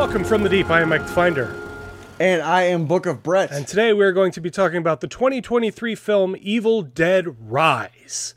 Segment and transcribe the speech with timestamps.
[0.00, 0.70] Welcome from the deep.
[0.70, 1.54] I am Mike the Finder.
[2.18, 3.50] And I am Book of Brett.
[3.50, 8.34] And today we're going to be talking about the 2023 film Evil Dead Rise.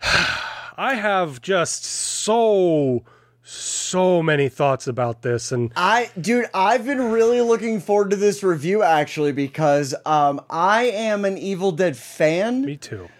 [0.02, 3.04] I have just so
[3.42, 8.42] so many thoughts about this and I dude, I've been really looking forward to this
[8.42, 12.62] review actually because um I am an Evil Dead fan.
[12.62, 13.10] Me too.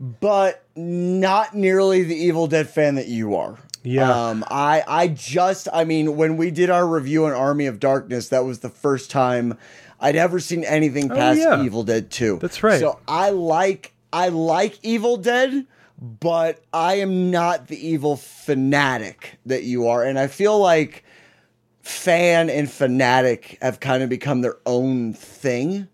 [0.00, 3.58] But not nearly the Evil Dead fan that you are.
[3.86, 4.30] Yeah.
[4.30, 8.28] Um, I I just I mean when we did our review on Army of Darkness,
[8.30, 9.56] that was the first time
[10.00, 11.62] I'd ever seen anything past Oh, yeah.
[11.64, 12.38] Evil Dead 2.
[12.42, 12.80] That's right.
[12.80, 15.66] So I like I like Evil Dead,
[16.00, 20.02] but I am not the evil fanatic that you are.
[20.02, 21.04] And I feel like
[21.82, 25.86] fan and fanatic have kind of become their own thing.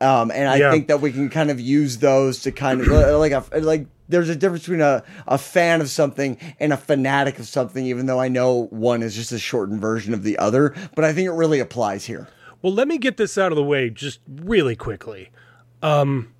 [0.00, 0.70] Um, and I Yeah.
[0.70, 4.28] think that we can kind of use those to kind of like a like there's
[4.28, 8.20] a difference between a, a fan of something and a fanatic of something, even though
[8.20, 10.74] I know one is just a shortened version of the other.
[10.94, 12.28] But I think it really applies here.
[12.62, 15.30] Well, let me get this out of the way just really quickly.
[15.82, 16.32] Um,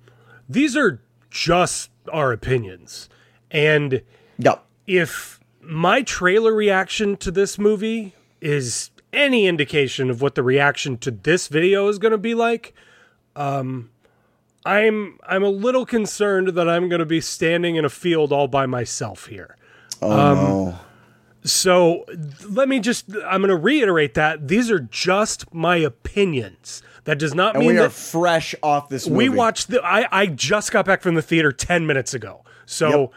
[0.49, 3.09] these are just our opinions.
[3.51, 4.01] And
[4.37, 4.59] No.
[4.87, 11.11] if my trailer reaction to this movie is any indication of what the reaction to
[11.11, 12.73] this video is going to be like,
[13.35, 13.89] um,
[14.65, 18.47] I'm I'm a little concerned that I'm going to be standing in a field all
[18.47, 19.55] by myself here.
[20.01, 20.79] Oh Um, no.
[21.43, 22.05] So
[22.49, 26.81] let me just I'm going to reiterate that these are just my opinions.
[27.03, 29.29] That does not And mean we are fresh off this movie.
[29.29, 32.43] we watched the I I just got back from the theater 10 minutes ago.
[32.65, 33.11] So Yep.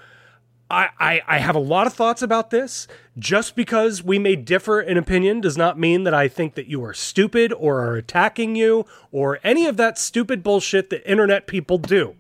[0.71, 2.87] I, I I have a lot of thoughts about this.
[3.19, 6.85] Just because we may differ in opinion does not mean that I think that you
[6.85, 11.79] are stupid or are attacking you or any of that stupid bullshit that internet people
[11.79, 12.15] do.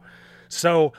[0.49, 0.93] So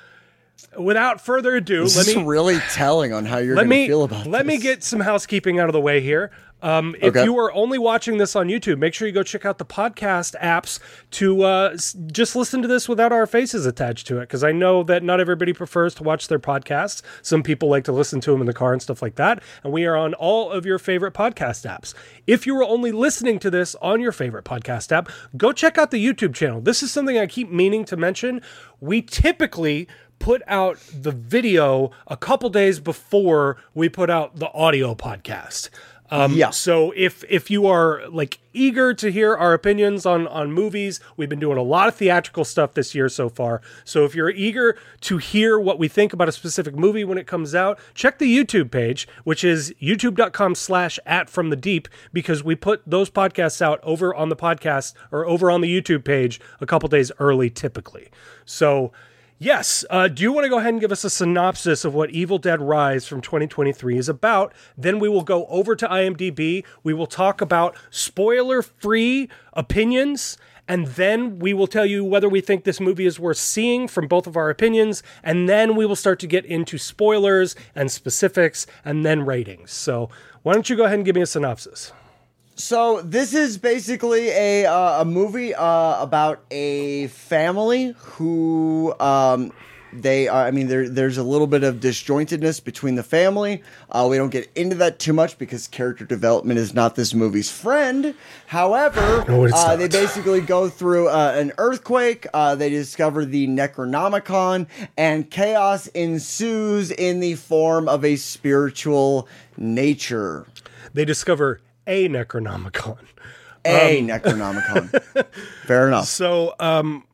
[0.78, 4.04] without further ado, This let is me really telling on how you're going to feel
[4.04, 6.32] about let me get some housekeeping out of the way here.
[6.62, 7.24] Um, if Okay.
[7.24, 10.36] you are only watching this on YouTube, make sure you go check out the podcast
[10.40, 10.80] apps
[11.12, 11.78] to uh,
[12.12, 14.22] just listen to this without our faces attached to it.
[14.22, 17.02] Because I know that not everybody prefers to watch their podcasts.
[17.22, 19.42] Some people like to listen to them in the car and stuff like that.
[19.64, 21.94] And we are on all of your favorite podcast apps.
[22.28, 25.92] If you are only listening to this on your favorite podcast app, go check out
[25.92, 26.62] the YouTube channel.
[26.62, 28.42] This is something I keep meaning to mention.
[28.82, 29.88] We typically
[30.20, 35.70] put out the video a couple days before we put out the audio podcast.
[36.12, 36.50] Um, Yeah.
[36.50, 41.30] So if if you are like eager to hear our opinions on on movies, we've
[41.30, 43.62] been doing a lot of theatrical stuff this year so far.
[43.86, 47.28] So if you're eager to hear what we think about a specific movie when it
[47.28, 52.44] comes out, check the YouTube page, which is youtube.com slash at from the deep, because
[52.44, 56.42] we put those podcasts out over on the podcast or over on the YouTube page
[56.60, 58.10] a couple days early typically.
[58.46, 58.92] So
[59.42, 59.86] Yes.
[59.90, 62.40] Uh, do you want to go ahead and give us a synopsis of what Evil
[62.40, 64.54] Dead Rise from 2023 is about?
[64.78, 66.66] Then we will go over to IMDb.
[66.84, 70.38] We will talk about spoiler free opinions.
[70.68, 74.10] And then we will tell you whether we think this movie is worth seeing from
[74.10, 75.04] both of our opinions.
[75.24, 79.72] And then we will start to get into spoilers and specifics and then ratings.
[79.72, 80.10] So
[80.44, 81.94] why don't you go ahead and give me a synopsis?
[82.60, 89.54] So this is basically a uh, a movie uh, about a family who um,
[89.94, 90.46] they are.
[90.46, 93.64] I mean, there there's a little bit of disjointedness between the family.
[93.90, 97.50] Uh, we don't get into that too much because character development is not this movie's
[97.50, 98.14] friend.
[98.48, 102.28] However, No, uh, they basically go through uh, an earthquake.
[102.34, 104.68] Uh, they discover the Necronomicon,
[104.98, 110.46] and chaos ensues in the form of a spiritual nature.
[110.94, 113.00] They discover a Necronomicon.
[113.66, 115.26] A Um, Necronomicon.
[115.66, 116.06] Fair enough.
[116.06, 117.06] So, um,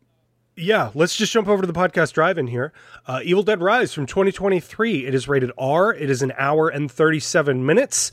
[0.55, 2.71] yeah, let's just jump over to the podcast drive-in here.
[3.07, 5.05] Uh, Evil Dead Rise from 2023.
[5.07, 5.93] It is rated R.
[5.93, 8.11] It is an hour and 37 minutes.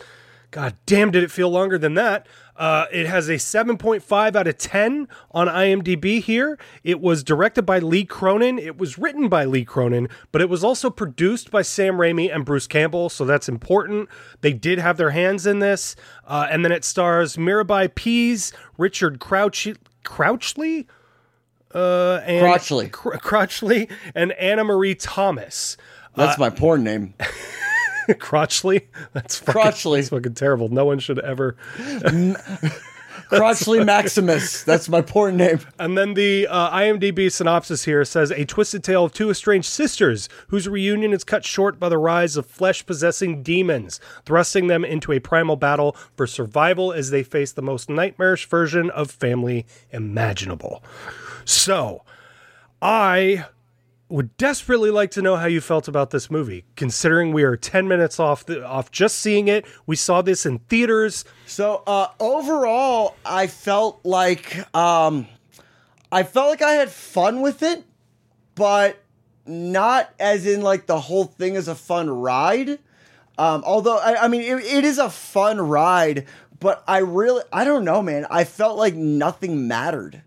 [0.51, 2.27] God damn, did it feel longer than that?
[2.57, 6.59] Uh, it has a 7.5 out of 10 on IMDb here.
[6.85, 8.59] It was directed by Lee Cronin.
[8.59, 12.45] It was written by Lee Cronin, but it was also produced by Sam Raimi and
[12.45, 14.09] Bruce Campbell, so that's important.
[14.43, 15.97] They did have their hands in this.
[16.27, 20.87] Uh, and then it stars Mirabai Pease, Richard Crouch- Crouchley,
[21.75, 22.93] uh, and Crotchley.
[22.93, 25.77] Cr- Crotchley, and Anna Marie Thomas.
[26.15, 27.15] That's my porn name.
[28.19, 28.83] Crotchley.
[29.13, 29.97] That's fucking, Crotchley.
[29.97, 30.69] That's fucking terrible.
[30.69, 31.57] No one should ever.
[33.33, 34.63] Crotchley Maximus.
[34.63, 35.61] That's my porn name.
[35.79, 40.29] And then the uh, IMDb synopsis here says a twisted tale of two estranged sisters
[40.49, 45.13] whose reunion is cut short by the rise of flesh possessing demons, thrusting them into
[45.13, 50.83] a primal battle for survival as they face the most nightmarish version of family imaginable.
[51.45, 52.03] So,
[52.83, 53.47] I
[54.13, 57.89] would desperately like to know how you felt about this movie, considering we are 10
[57.89, 59.65] minutes off the, off just seeing it.
[59.87, 61.25] We saw this in theaters.
[61.47, 65.27] So uh, overall, I felt like um,
[66.13, 67.85] I felt like I had fun with it,
[68.55, 69.03] but
[69.47, 72.79] not as in like the whole thing is a fun ride.
[73.39, 76.27] Um, although I, I mean, it, it is a fun ride,
[76.61, 78.27] but I really I don't know, man.
[78.31, 80.23] I felt like nothing mattered.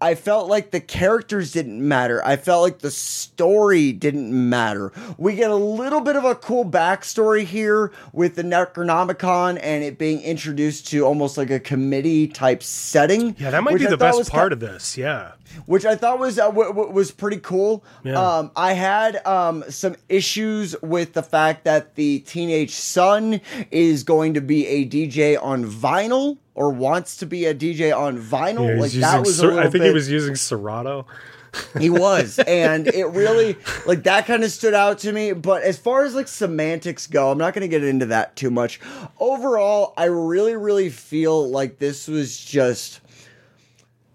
[0.00, 2.24] I felt like the characters didn't matter.
[2.24, 4.92] I felt like the story didn't matter.
[5.16, 9.98] We get a little bit of a cool backstory here with the Necronomicon and it
[9.98, 13.34] being introduced to almost like a committee type setting.
[13.38, 14.96] Yeah, that might be I the best part of this.
[14.96, 15.32] Yeah.
[15.66, 17.84] which I thought was uh, w- w- was pretty cool.
[18.04, 18.14] Yeah.
[18.20, 23.40] Um, I had um, some issues with the fact that the teenage son
[23.70, 28.18] is going to be a DJ on vinyl or wants to be a DJ on
[28.18, 28.74] vinyl.
[28.74, 31.06] Yeah, like that was Ser- I think bit, he was using Serato.
[31.78, 33.56] he was and it really
[33.86, 37.30] like that kind of stood out to me but as far as like semantics go
[37.30, 38.78] i'm not going to get into that too much
[39.18, 43.00] overall i really really feel like this was just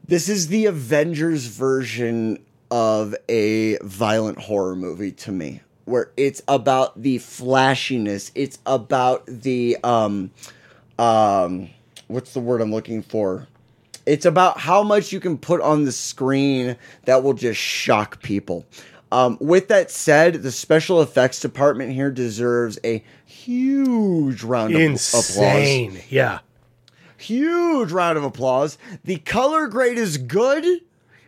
[0.08, 2.38] this is the avengers version
[2.70, 9.76] of a violent horror movie to me where it's about the flashiness it's about the
[9.84, 10.30] um
[11.00, 11.68] um
[12.08, 13.48] what's the word i'm looking for
[14.06, 18.66] it's about how much you can put on the screen that will just shock people.
[19.12, 25.38] Um, with that said, the special effects department here deserves a huge round of applause.
[25.38, 26.02] Insane.
[26.10, 26.40] Yeah.
[27.18, 28.78] Huge round of applause.
[29.04, 30.82] The color grade is good.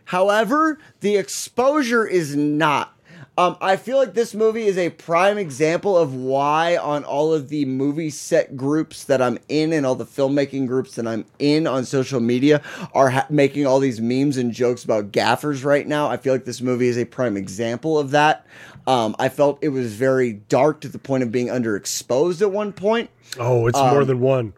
[0.06, 2.95] However, the exposure is not.
[3.38, 7.50] Um, I feel like this movie is a prime example of why, on all of
[7.50, 11.66] the movie set groups that I'm in and all the filmmaking groups that I'm in
[11.66, 12.62] on social media,
[12.94, 16.08] are ha- making all these memes and jokes about gaffers right now.
[16.08, 18.46] I feel like this movie is a prime example of that.
[18.86, 22.72] Um, I felt it was very dark to the point of being underexposed at one
[22.72, 23.10] point.
[23.38, 24.54] Oh, it's more than one.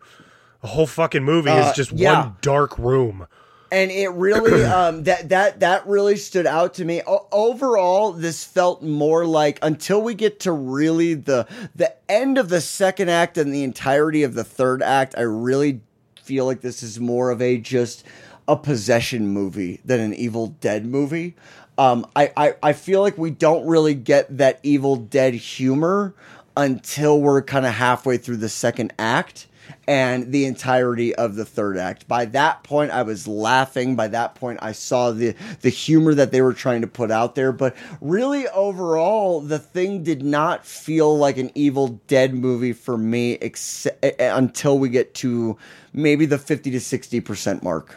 [0.63, 2.23] A whole fucking movie uh, is just yeah.
[2.23, 3.27] one dark room.
[3.71, 7.03] And it really um that that that really stood out to me.
[7.07, 12.49] O- overall this felt more like until we get to really the the end of
[12.49, 15.81] the second act and the entirety of the third act i really
[16.23, 18.05] feel like this is more of a just
[18.47, 21.35] a possession movie than an evil dead movie.
[21.77, 26.15] Um i i, I feel like we don't really get that evil dead humor
[26.57, 29.47] until we're kind of halfway through the second act
[29.87, 32.07] and the entirety of the third act.
[32.09, 33.97] By that point, I was laughing.
[33.97, 37.35] By that point, I saw the the humor that they were trying to put out
[37.35, 37.53] there.
[37.53, 43.33] But really, overall, the thing did not feel like an Evil Dead movie for me,
[43.35, 45.57] except until we get to
[45.93, 47.97] maybe the fifty to sixty percent mark.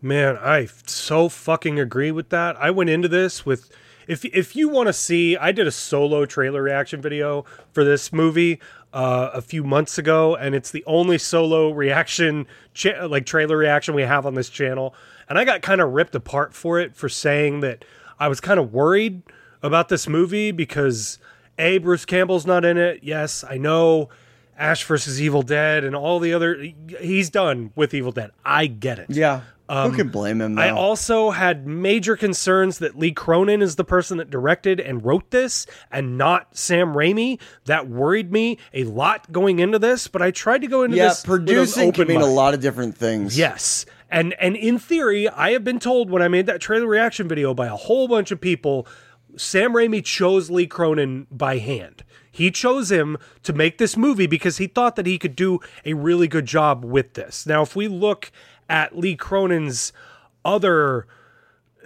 [0.00, 2.56] Man, I so fucking agree with that.
[2.60, 3.70] I went into this with
[4.06, 8.12] if if you want to see, I did a solo trailer reaction video for this
[8.12, 8.60] movie
[8.92, 13.94] uh, a few months ago, and it's the only solo reaction cha- like trailer reaction
[13.94, 14.94] we have on this channel.
[15.28, 17.84] And I got kind of ripped apart for it for saying that
[18.18, 19.22] I was kind of worried
[19.62, 21.18] about this movie because
[21.58, 23.00] a Bruce Campbell's not in it.
[23.02, 24.10] Yes, I know.
[24.56, 26.68] Ash versus Evil Dead and all the other
[27.00, 28.30] he's done with Evil Dead.
[28.44, 29.06] I get it.
[29.10, 30.58] Yeah, who um, can blame him?
[30.58, 35.30] I also had major concerns that Lee Cronin is the person that directed and wrote
[35.30, 37.40] this and not Sam Raimi.
[37.64, 41.08] That worried me a lot going into this, but I tried to go into yeah,
[41.08, 43.38] this an producing can mean a lot of different things.
[43.38, 43.86] Yes.
[44.10, 47.54] And and in theory, I have been told when I made that trailer reaction video
[47.54, 48.86] by a whole bunch of people,
[49.36, 52.04] Sam Raimi chose Lee Cronin by hand.
[52.30, 55.94] He chose him to make this movie because he thought that he could do a
[55.94, 57.46] really good job with this.
[57.46, 58.32] Now, if we look
[58.68, 59.92] at Lee Cronin's
[60.44, 61.06] other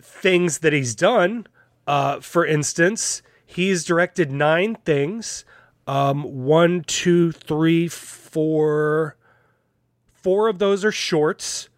[0.01, 1.47] things that he's done,
[1.87, 5.45] uh, for instance, he's directed nine things.
[5.87, 9.17] Um, one, two, three, four.
[10.13, 11.69] Four of those are shorts.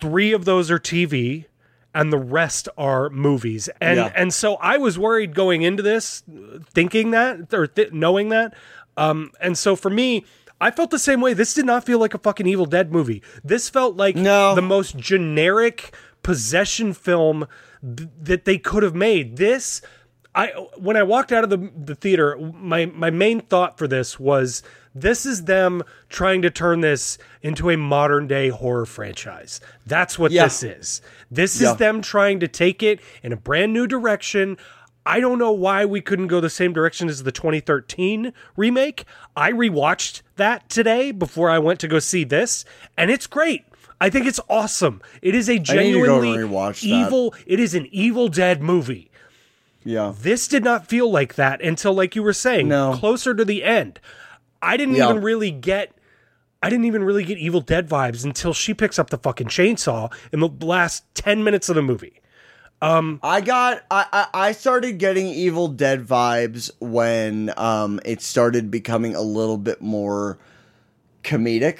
[0.00, 1.44] Three of those are TV,
[1.92, 3.68] and the rest are movies.
[3.80, 4.12] And Yeah.
[4.14, 6.22] and so I was worried going into this,
[6.72, 8.54] thinking that or th- knowing that.
[8.96, 10.24] Um, and so for me,
[10.60, 11.34] I felt the same way.
[11.34, 13.22] This did not feel like a fucking Evil Dead movie.
[13.44, 14.54] This felt like No.
[14.54, 17.46] the most generic possession film
[17.82, 19.36] th- that they could have made.
[19.36, 19.80] This,
[20.34, 24.18] I when I walked out of the the theater, my my main thought for this
[24.18, 24.62] was
[24.94, 29.60] this is them trying to turn this into a modern day horror franchise.
[29.86, 30.44] That's what Yeah.
[30.44, 31.02] this is.
[31.30, 31.70] This Yeah.
[31.72, 34.56] is them trying to take it in a brand new direction.
[35.08, 39.06] I don't know why we couldn't go the same direction as the 2013 remake.
[39.34, 43.64] I rewatched that today before I went to go see this, and it's great.
[44.02, 45.00] I think it's awesome.
[45.22, 46.86] It is a need to go genuinely rewatch that.
[46.88, 47.34] evil.
[47.46, 49.10] It is an Evil Dead movie.
[49.82, 50.12] Yeah.
[50.20, 52.92] This did not feel like that until, like you were saying, No.
[52.94, 54.00] closer to the end.
[54.60, 55.08] I didn't Yeah.
[55.08, 55.94] even really get.
[56.62, 60.12] I didn't even really get Evil Dead vibes until she picks up the fucking chainsaw
[60.32, 62.20] in the last ten minutes of the movie.
[62.80, 69.14] I got I, I I started getting Evil Dead vibes when um it started becoming
[69.14, 70.38] a little bit more
[71.24, 71.78] comedic.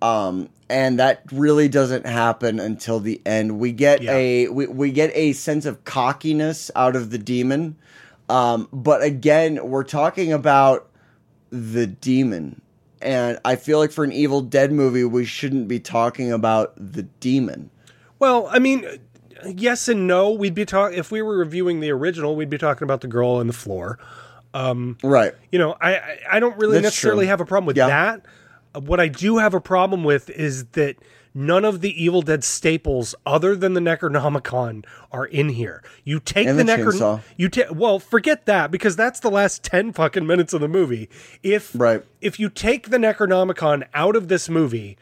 [0.00, 3.58] Um and that really doesn't happen until the end.
[3.58, 4.12] We get Yeah.
[4.12, 7.76] a we, we get a sense of cockiness out of the demon.
[8.28, 10.88] Um but again, we're talking about
[11.50, 12.60] the demon.
[13.02, 17.02] And I feel like for an Evil Dead movie, we shouldn't be talking about the
[17.02, 17.68] demon.
[18.18, 18.86] Well, I mean,
[19.46, 20.30] yes and no.
[20.30, 22.36] We'd be talking if we were reviewing the original.
[22.36, 23.98] We'd be talking about the girl on the floor.
[24.52, 25.34] Um, right.
[25.50, 27.30] You know, I I, I don't really That's necessarily true.
[27.30, 27.88] have a problem with Yeah.
[27.88, 28.82] that.
[28.84, 30.96] What I do have a problem with is that
[31.32, 35.82] none of the Evil Dead staples, other than the Necronomicon, are in here.
[36.04, 39.62] You take And the, the Necron, you take well, forget that because that's the last
[39.64, 41.08] ten fucking minutes of the movie.
[41.42, 42.04] If Right.
[42.20, 44.96] if you take the Necronomicon out of this movie,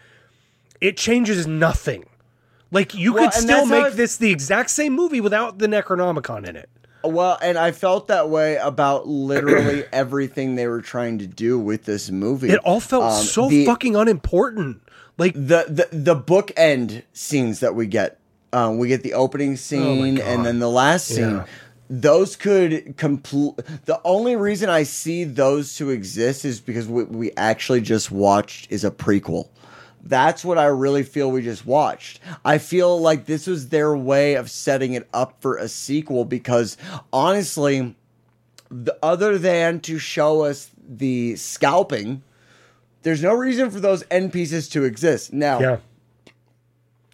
[0.81, 2.05] it changes nothing.
[2.73, 6.57] Like you Well, could still make this the exact same movie without the Necronomicon in
[6.57, 6.69] it.
[7.05, 11.85] Well, and I felt that way about literally everything they were trying to do with
[11.85, 12.49] this movie.
[12.51, 14.81] It all felt Um, so the, fucking unimportant.
[15.19, 18.19] Like the the the bookend scenes that we get.
[18.55, 20.25] Um, we get the opening scene God.
[20.25, 21.31] and then the last scene.
[21.37, 21.47] Yeah.
[21.91, 23.55] Those could complete.
[23.85, 28.71] The only reason I see those to exist is because what we actually just watched
[28.71, 29.49] is a prequel.
[30.05, 32.19] That's what I really feel we just watched.
[32.45, 36.77] I feel like this was their way of setting it up for a sequel because
[37.13, 37.95] honestly,
[38.69, 42.23] the, other than to show us the scalping,
[43.03, 45.33] there's no reason for those end pieces to exist.
[45.33, 45.77] Now, yeah.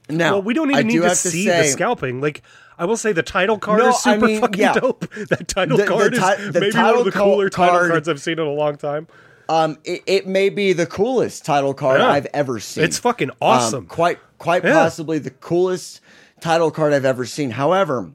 [0.09, 2.21] now Well, we don't I even do need to have see say- the scalping.
[2.21, 2.42] Like
[2.78, 4.73] I will say, the title card No, is I super mean, fucking yeah.
[4.75, 5.11] dope.
[5.28, 7.88] That title The- the card ti- is the maybe one of the co- cooler title
[7.88, 9.09] cards I've seen in a long time.
[9.49, 12.09] Um, it, it may be the coolest title card Yeah.
[12.09, 12.85] I've ever seen.
[12.85, 13.87] It's fucking Um, awesome.
[13.87, 14.75] quite, quite Yeah.
[14.75, 16.00] possibly the coolest
[16.40, 17.50] title card I've ever seen.
[17.52, 18.11] However,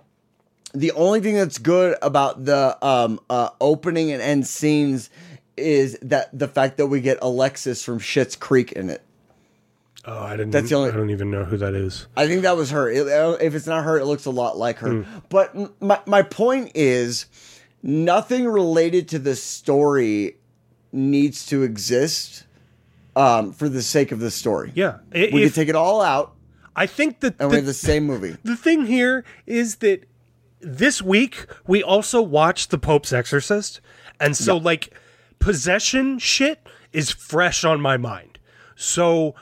[0.74, 5.10] the only thing that's good about the um, uh, opening and end scenes
[5.58, 9.02] is that the fact that we get Alexis from Schitt's Creek in it.
[10.06, 10.52] oh, I didn't.
[10.52, 12.08] That's the only- I don't even know who that is.
[12.18, 12.90] I think that was her.
[12.90, 15.02] It- uh, if it's not her, it looks a lot like her.
[15.04, 15.18] Hmm.
[15.30, 17.26] But my my point is,
[17.82, 20.38] nothing related to the story
[20.94, 22.46] needs to exist
[23.16, 24.72] um, for the sake of the story.
[24.76, 26.34] Yeah, we if- can take it all out,
[26.76, 28.38] I think that and the, we have the same movie.
[28.44, 30.08] the thing here is that
[30.62, 33.82] this week we also watched The Pope's Exorcist,
[34.20, 34.94] and so like
[35.40, 38.40] possession shit is fresh on my mind.
[38.76, 39.36] So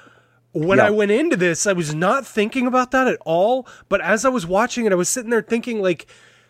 [0.52, 0.88] when Yeah.
[0.88, 3.68] I went into this, I was not thinking about that at all.
[3.88, 6.08] But as I was watching it, I was sitting there thinking like.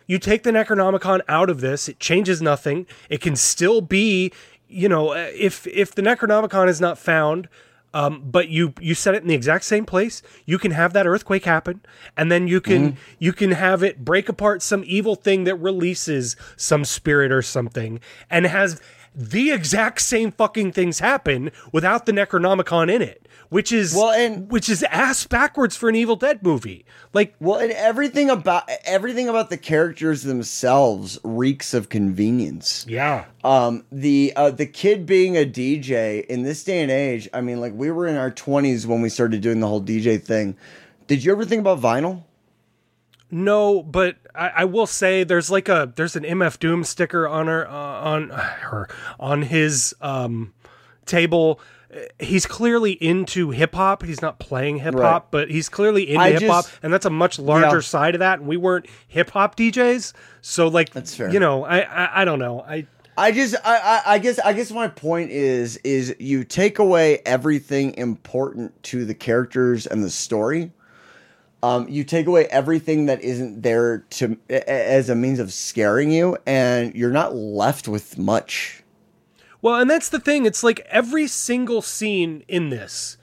[0.07, 2.85] You take the Necronomicon out of this, it changes nothing.
[3.09, 4.33] It can still be,
[4.71, 7.49] you know, uh, if if the Necronomicon is not found,
[7.93, 11.05] um, but you you set it in the exact same place, you can have that
[11.05, 11.81] earthquake happen,
[12.15, 16.35] and then you can you can have it break apart some evil thing that releases
[16.55, 17.99] some spirit or something,
[18.29, 18.81] and has
[19.15, 24.49] the exact same fucking things happen without the Necronomicon in it, which is Well, and-
[24.49, 26.85] which is ass backwards for an Evil Dead movie.
[27.13, 32.85] Like Well, and everything about everything about the characters themselves reeks of convenience.
[32.87, 37.27] yeah, Um, the uh, the kid being a DJ in this day and age.
[37.33, 40.17] I mean, like we were in our twenties when we started doing the whole DJ
[40.17, 40.55] thing.
[41.07, 42.23] Did you ever think about vinyl?
[43.31, 47.47] No, but I, I will say there's like a there's an MF Doom sticker on
[47.47, 50.53] her uh, on her on his um
[51.05, 51.59] table.
[52.19, 54.03] He's clearly into hip hop.
[54.03, 55.31] He's not playing hip hop, Right.
[55.31, 57.81] but he's clearly into hip hop, and that's a much larger Yeah.
[57.81, 58.39] side of that.
[58.39, 61.29] And we weren't hip hop DJs, so like That's fair.
[61.33, 62.61] You know, I, I I don't know.
[62.61, 66.79] I I just, I, I, I guess, I guess my point is, is you take
[66.79, 70.71] away everything important to the characters and the story.
[71.63, 76.37] Um, you take away everything that isn't there to as a means of scaring you,
[76.45, 78.83] and you're not left with much.
[79.61, 80.45] Well, and that's the thing.
[80.47, 83.17] It's like every single scene in this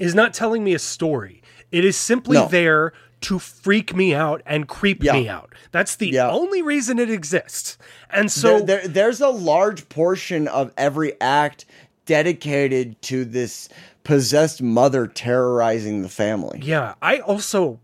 [0.00, 1.40] is not telling me a story.
[1.70, 2.48] It is simply No.
[2.48, 5.12] there to freak me out and creep Yeah.
[5.12, 5.54] me out.
[5.70, 6.28] That's the Yeah.
[6.30, 7.78] only reason it exists.
[8.10, 11.64] And so there, there, there's a large portion of every act
[12.06, 13.68] dedicated to this
[14.02, 16.60] possessed mother terrorizing the family.
[16.62, 17.78] yeah, I also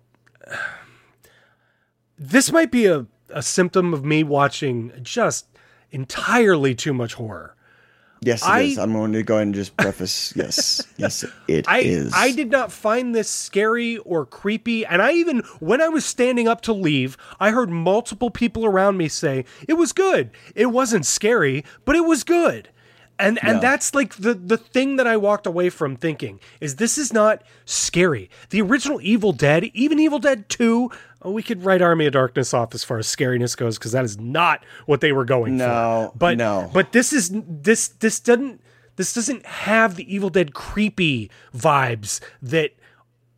[2.18, 5.46] this might be a, a symptom of me watching just
[5.90, 7.54] entirely too much horror.
[8.22, 8.78] Yes, it I- is.
[8.78, 10.34] I'm going to go ahead and just preface.
[10.36, 12.12] yes, yes, it is.
[12.14, 16.04] I I did not find this scary or creepy, and I even when I was
[16.04, 20.30] standing up to leave, I heard multiple people around me say it was good.
[20.54, 22.68] It wasn't scary, but it was good.
[23.20, 23.60] And and Yeah.
[23.60, 27.42] that's like the the thing that I walked away from thinking is this is not
[27.64, 28.30] scary.
[28.50, 30.90] The original Evil Dead, even Evil Dead 2,
[31.22, 34.04] oh, we could write Army of Darkness off as far as scariness goes because that
[34.04, 36.18] is not what they were going No, for.
[36.18, 36.70] But no.
[36.72, 38.60] but this is this this doesn't
[38.96, 42.72] this doesn't have the Evil Dead creepy vibes that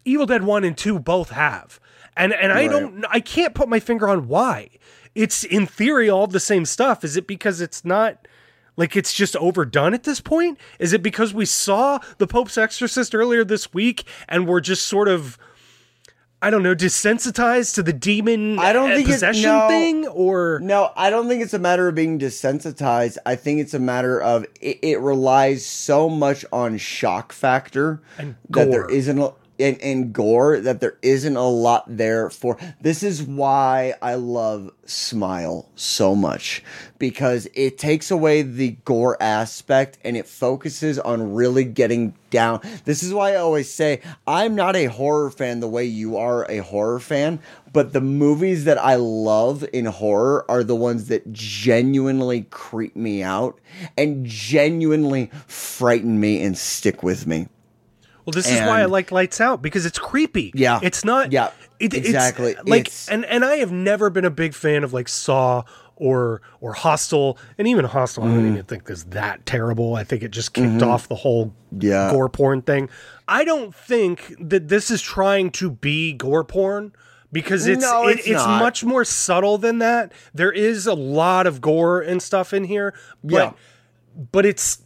[0.05, 1.79] Evil Dead 1 and 2 both have.
[2.17, 4.71] And and I don't I can't put my finger on why.
[5.15, 7.05] It's in theory all the same stuff.
[7.05, 8.27] Is it because it's not
[8.77, 10.59] like it's just overdone at this point?
[10.79, 15.09] Is it because we saw The Pope's Exorcist earlier this week and we're just sort
[15.09, 15.39] of
[16.45, 19.69] I don't know, desensitized to the demon I don't think it- no.
[19.69, 23.17] thing or No, I don't think it's a matter of being desensitized.
[23.25, 28.35] I think it's a matter of it, it relies so much on shock factor And
[28.51, 28.91] that there gore.
[28.91, 29.33] isn't a,
[29.63, 32.59] and, and gore that there isn't a lot there for.
[32.81, 36.63] This is why I love Smile so much
[36.99, 42.61] because it takes away the gore aspect and it focuses on really getting down.
[42.85, 46.51] This is why I always say I'm not a horror fan the way you are
[46.51, 47.39] a horror fan,
[47.73, 53.23] but the movies that I love in horror are the ones that genuinely creep me
[53.23, 53.61] out
[53.97, 57.47] and genuinely frighten me and stick with me.
[58.25, 60.53] Well, this is why I like Lights Out because it's creepy.
[60.55, 60.79] Yeah.
[60.83, 61.33] it's not.
[61.33, 61.51] Yeah,
[61.81, 62.55] it- it's- exactly.
[62.67, 65.63] like, It's- and and I have never been a big fan of like Saw
[65.97, 68.25] or or Hostel, and even Hostel.
[68.25, 68.35] I Mm.
[68.35, 69.95] don't even think is that terrible.
[69.95, 71.87] I think it just kicked off the whole Mm-hmm.
[71.87, 72.11] Yeah.
[72.11, 72.89] gore porn thing.
[73.29, 76.93] I don't think that this is trying to be gore porn.
[77.33, 80.13] Because it's No, it- it's it's much more subtle than that.
[80.35, 82.93] There is a lot of gore and stuff in here,
[83.25, 83.53] but Yeah.
[84.33, 84.83] but it's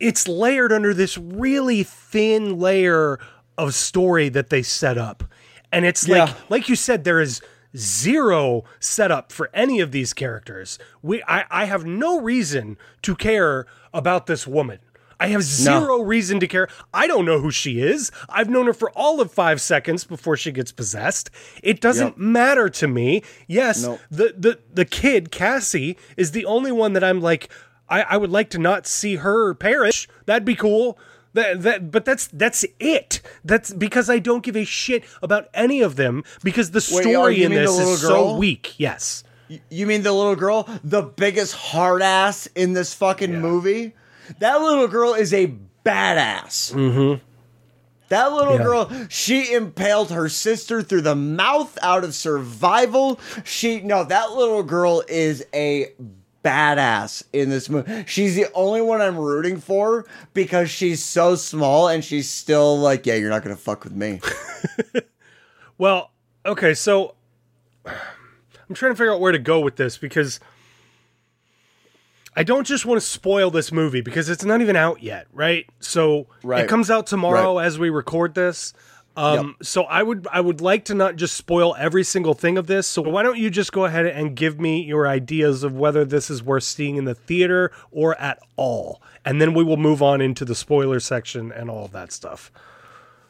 [0.00, 3.18] it's layered under this really thin layer
[3.58, 5.22] of story that they set up.
[5.70, 6.34] And it's like Yeah.
[6.48, 7.40] like you said there is
[7.76, 10.78] zero setup for any of these characters.
[11.02, 14.78] We I, I have no reason to care about this woman.
[15.22, 16.66] I have zero reason to care.
[16.94, 18.10] I don't know who she is.
[18.30, 21.28] I've known her for all of five seconds before she gets possessed.
[21.62, 22.16] It doesn't Yep.
[22.16, 23.22] matter to me.
[23.46, 24.00] Yes, Nope.
[24.10, 27.50] the, the the kid, Kassie, is the only one that I'm like,
[27.90, 30.08] I, I would like to not see her perish.
[30.26, 30.96] That'd be cool.
[31.32, 33.20] That, that but that's that's it.
[33.44, 37.10] That's because I don't give a shit about any of them because the Wait, oh,
[37.10, 38.74] story you in this is so weak.
[38.78, 39.22] Yes.
[39.68, 43.94] You mean the little girl, the biggest hard ass in this fucking movie?
[44.38, 45.48] That little girl is a
[45.84, 46.72] badass.
[46.72, 47.24] Mm-hmm.
[48.10, 48.62] That little Yeah.
[48.64, 53.20] girl, she impaled her sister through the mouth out of survival.
[53.44, 55.92] She no, that little girl is a
[56.44, 58.04] badass in this movie.
[58.06, 63.04] She's the only one I'm rooting for because she's so small and she's still like,
[63.06, 64.20] yeah, you're not gonna fuck with me.
[65.78, 66.10] Well,
[66.44, 67.14] okay, so
[67.86, 70.40] I'm trying to figure out where to go with this because
[72.36, 75.66] I don't just want to spoil this movie because it's not even out yet, right?
[75.80, 76.64] So Right.
[76.64, 77.64] it comes out tomorrow Right.
[77.64, 78.74] as we record this.
[79.16, 82.66] Um, so I would I would like to not just spoil every single thing of
[82.68, 82.86] this.
[82.86, 86.30] So why don't you just go ahead and give me your ideas of whether this
[86.30, 90.20] is worth seeing in the theater or at all, and then we will move on
[90.20, 92.52] into the spoiler section and all of that stuff.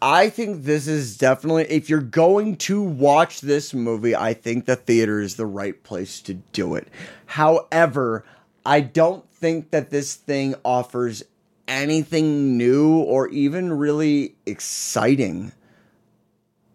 [0.02, 4.76] I think this is definitely if you're going to watch this movie, I think the
[4.76, 6.88] theater is the right place to do it.
[7.26, 8.24] However,
[8.64, 11.22] I don't think that this thing offers
[11.68, 15.52] anything new or even really exciting.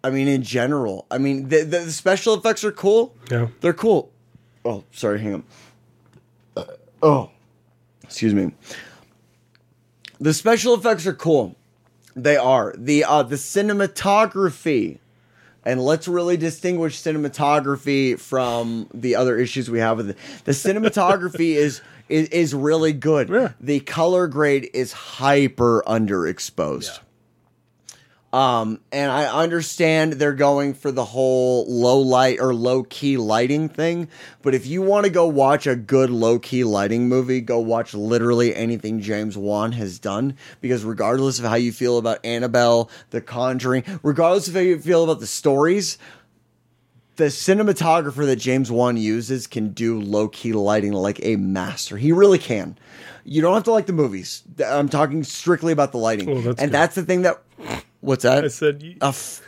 [0.05, 3.15] I mean, in general, I mean, the, the special effects are cool.
[3.31, 3.47] Yeah.
[3.61, 4.11] They're cool.
[4.63, 5.43] Oh, sorry, hang on.
[6.55, 6.63] Uh,
[7.01, 7.31] oh,
[8.03, 8.51] excuse me.
[10.19, 11.55] The special effects are cool.
[12.15, 14.99] They are the uh, the cinematography,
[15.63, 20.17] and let's really distinguish cinematography from the other issues we have with it.
[20.43, 23.29] The cinematography is, is is really good.
[23.29, 23.53] Yeah.
[23.59, 26.99] The color grade is hyper underexposed.
[28.35, 33.69] Um, and I understand they're going for the whole low light or low key lighting
[33.69, 34.09] thing,
[34.41, 37.93] but if you want to go watch a good low key lighting movie, go watch
[37.93, 40.35] literally anything James Wan has done.
[40.59, 45.05] Because regardless of how you feel about Annabelle, The Conjuring, regardless of how you feel
[45.05, 45.97] about the stories,
[47.15, 51.95] the cinematographer that James Wan uses can do low key lighting like a master.
[51.95, 52.77] He really can.
[53.23, 54.43] You don't have to like the movies.
[54.63, 56.71] I'm talking strictly about the lighting, that's and good.
[56.71, 57.41] that's the thing that.
[58.05, 58.43] What's that?
[58.45, 59.41] I said, you- f-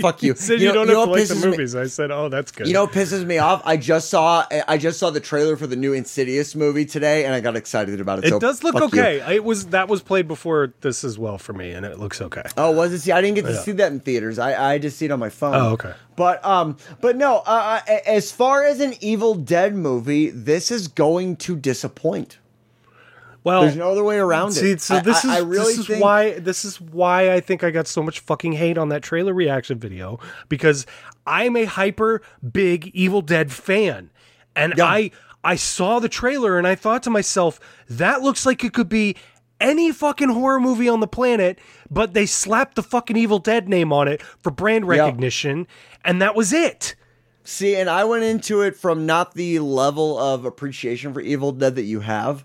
[0.00, 0.28] fuck you.
[0.30, 1.74] You said You you, know- don't you have to like the pisses me- movies.
[1.76, 2.66] I said, oh, that's good.
[2.66, 3.60] You know what pisses me off?
[3.66, 7.34] I just saw I just saw the trailer for the new Insidious movie today, and
[7.34, 8.24] I got excited about it.
[8.24, 8.84] it so does look you.
[8.84, 9.34] okay.
[9.34, 12.44] It was that was played before this as well for me, and it looks okay.
[12.56, 13.00] Oh, was it?
[13.00, 13.60] See, I didn't get to Yeah.
[13.60, 14.38] see that in theaters.
[14.38, 15.54] I I just see it on my phone.
[15.54, 15.92] Oh, okay.
[16.16, 17.38] But um, but no.
[17.46, 22.38] Uh, uh, as far as an Evil Dead movie, this is going to disappoint.
[23.44, 24.54] Well, There's no other way around it.
[24.54, 24.80] See, it.
[24.80, 27.64] so this I, is I really this is think, why this is why I think
[27.64, 30.86] I got so much fucking hate on that trailer reaction video because
[31.26, 34.10] I'm a hyper big Evil Dead fan,
[34.54, 34.86] and Yeah.
[34.86, 35.10] I
[35.42, 39.16] I saw the trailer and I thought to myself that looks like it could be
[39.60, 41.58] any fucking horror movie on the planet,
[41.90, 45.66] but they slapped the fucking Evil Dead name on it for brand recognition,
[46.04, 46.94] and that was it.
[47.44, 51.74] See, and I went into it from not the level of appreciation for Evil Dead
[51.74, 52.44] that you have,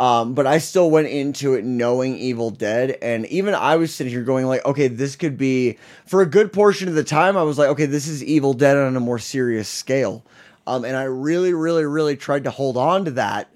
[0.00, 4.12] um, but I still went into it knowing Evil Dead, and even I was sitting
[4.12, 7.36] here going like, okay, this could be for a good portion of the time.
[7.36, 10.24] I was like, okay, this is Evil Dead on a more serious scale,
[10.66, 13.48] um, and I really, really, really tried to hold on to that.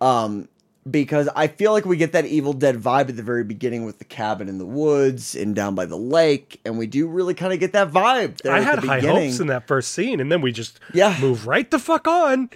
[0.00, 0.48] Um,
[0.90, 4.00] because I feel like we get that Evil Dead vibe at the very beginning with
[4.00, 7.52] the cabin in the woods and down by the lake, and we do really kind
[7.52, 8.38] of get that vibe.
[8.38, 9.28] There I at had the high beginning.
[9.30, 11.16] hopes in that first scene, and then we just Yeah.
[11.20, 12.50] move right the fuck on.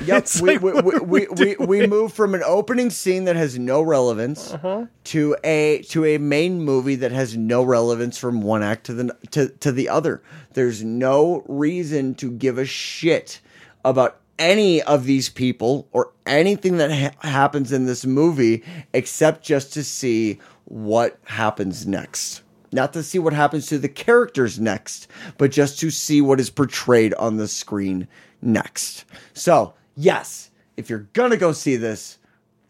[0.06, 1.26] Yep, It's we, like, we, we, we,
[1.56, 4.86] we, we move from an opening scene that has no relevance Uh-huh.
[5.04, 9.16] to a to a main movie that has no relevance from one act to the
[9.32, 10.22] to, to the other.
[10.54, 13.40] There's no reason to give a shit
[13.84, 18.62] about any of these people or anything that ha- happens in this movie
[18.94, 22.42] except just to see what happens next.
[22.74, 26.48] Not to see what happens to the characters next, but just to see what is
[26.48, 28.08] portrayed on the screen
[28.40, 29.04] next.
[29.34, 32.18] So, yes, if you're gonna go see this,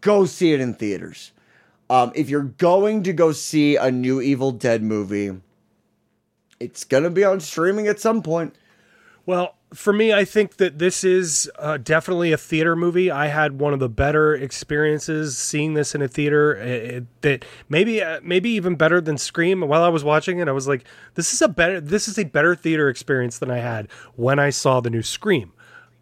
[0.00, 1.32] go see it in theaters.
[1.90, 5.32] Um, if you're going to go see a new Evil Dead movie,
[6.61, 8.54] it's gonna be on streaming at some point.
[9.24, 13.11] Well, for me, I think that this is uh, definitely a theater movie.
[13.11, 16.56] I had one of the better experiences seeing this in a theater.
[16.56, 19.61] It, it- that maybe, uh, maybe even better than Scream.
[19.61, 22.24] While I was watching it, I was like, "This is a better, this is a
[22.24, 25.52] better theater experience than I had when I saw the new Scream."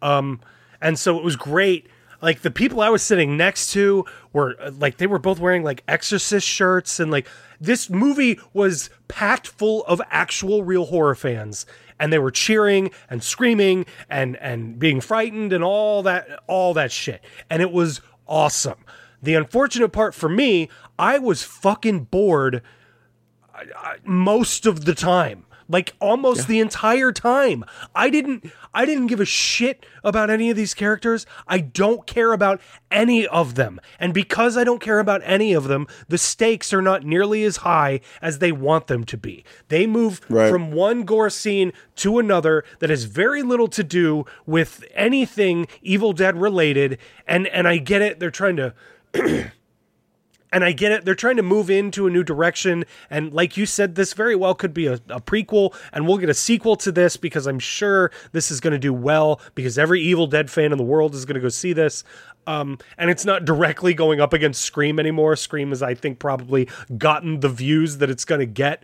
[0.01, 0.39] Um,
[0.81, 1.87] and so it was great.
[2.21, 5.63] Like the people I was sitting next to were uh, like they were both wearing
[5.63, 7.27] like Exorcist shirts, and like
[7.59, 11.65] this movie was packed full of actual real horror fans,
[11.99, 16.91] and they were cheering and screaming and and being frightened and all that all that
[16.91, 18.85] shit, and it was awesome.
[19.23, 22.61] The unfortunate part for me, I was fucking bored
[24.03, 27.63] most of the time like almost the entire time.
[27.95, 31.25] I didn't i didn't give a shit about any of these characters.
[31.47, 33.79] I don't care about any of them.
[33.99, 37.57] And because i don't care about any of them the stakes are not nearly as
[37.57, 39.43] high as they want them to be.
[39.69, 40.49] They move Right.
[40.51, 46.11] from one gore scene to another that has very little to do with anything evil
[46.13, 46.97] dead related.
[47.27, 48.19] And and i get it.
[48.19, 48.73] They're trying to
[50.51, 51.05] and I get it.
[51.05, 52.83] They're trying to move into a new direction.
[53.09, 56.29] And like you said, this very well could be a, a prequel, and we'll get
[56.29, 60.01] a sequel to this because I'm sure this is going to do well because every
[60.01, 62.03] Evil Dead fan in the world is going to go see this.
[62.47, 65.35] Um, and it's not directly going up against Scream anymore.
[65.35, 68.83] Scream has, I think, probably gotten the views that it's going to get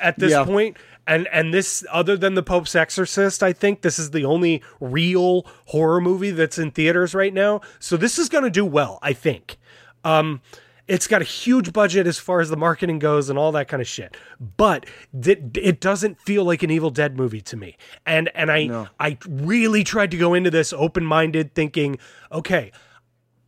[0.00, 0.44] at this Yeah.
[0.44, 0.76] point.
[1.08, 5.46] And and this, other than the Pope's Exorcist, I think this is the only real
[5.66, 7.60] horror movie that's in theaters right now.
[7.78, 9.56] So this is going to do well, I think.
[10.02, 10.40] Um,
[10.88, 13.80] it's got a huge budget as far as the marketing goes and all that kind
[13.80, 14.16] of shit.
[14.56, 14.86] But
[15.20, 17.76] th- it doesn't feel like an Evil Dead movie to me.
[18.04, 21.98] And and I I really tried to go into this open-minded thinking,
[22.30, 22.72] okay,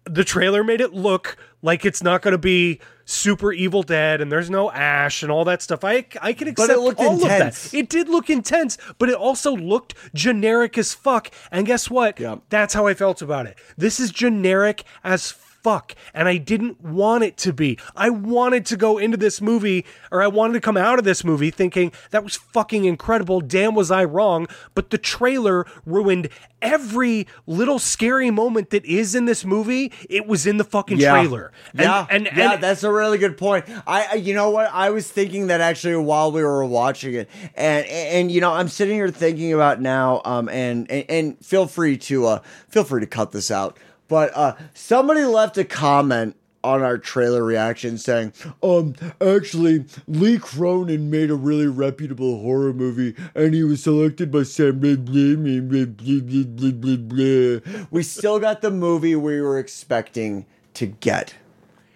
[0.04, 4.32] the trailer made it look like it's not going to be super Evil Dead and
[4.32, 5.84] there's no Ash and all that stuff.
[5.84, 7.66] I I can accept it looked all intense.
[7.66, 7.78] of that.
[7.78, 11.30] It did look intense, but it also looked generic as fuck.
[11.52, 12.18] And guess what?
[12.18, 12.42] Yep.
[12.48, 13.58] That's how I felt about it.
[13.76, 15.30] This is generic as
[15.68, 17.78] fuck, and I didn't want it to be.
[17.94, 21.24] I wanted to go into this movie, or I wanted to come out of this
[21.24, 23.40] movie thinking that was fucking incredible.
[23.42, 24.46] Damn, was I wrong?
[24.74, 26.30] But the trailer ruined
[26.62, 29.92] every little scary moment that is in this movie.
[30.08, 31.52] It was in the fucking trailer.
[31.72, 33.66] And- yeah, and, yeah, and that's a really good point.
[33.86, 37.28] I, I- you know what, I was thinking that actually while we were watching it,
[37.54, 41.66] and and you know, I'm sitting here thinking about now, um, and and, and feel
[41.66, 43.76] free to uh, feel free to cut this out,
[44.08, 48.32] but uh, somebody left a comment on our trailer reaction saying,
[48.64, 54.42] um, actually, Lee Cronin made a really reputable horror movie and he was selected by
[54.42, 54.80] Sam.
[54.80, 57.86] Blah, blah, blah.
[57.90, 61.34] We still got the movie we were expecting to get.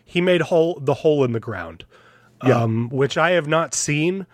[0.05, 1.85] he made hole the hole in the ground,
[2.46, 2.62] Yeah.
[2.62, 4.27] um, which I have not seen.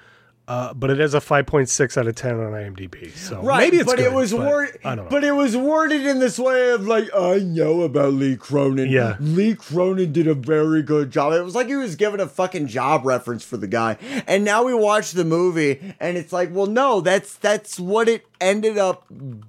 [0.49, 3.15] Uh, but it is a 5.6 out of 10 on IMDb.
[3.15, 4.81] So Right, maybe it's but good, it was but worded.
[4.83, 5.11] I don't know.
[5.11, 8.89] But it was worded in this way of like, I know about Lee Cronin.
[8.89, 9.17] Yeah.
[9.21, 11.35] Lee Cronin did a very good job.
[11.35, 13.99] It was like he was given a fucking job reference for the guy.
[14.27, 18.25] And now we watch the movie, and it's like, well, no, that's that's what it
[18.41, 19.05] ended up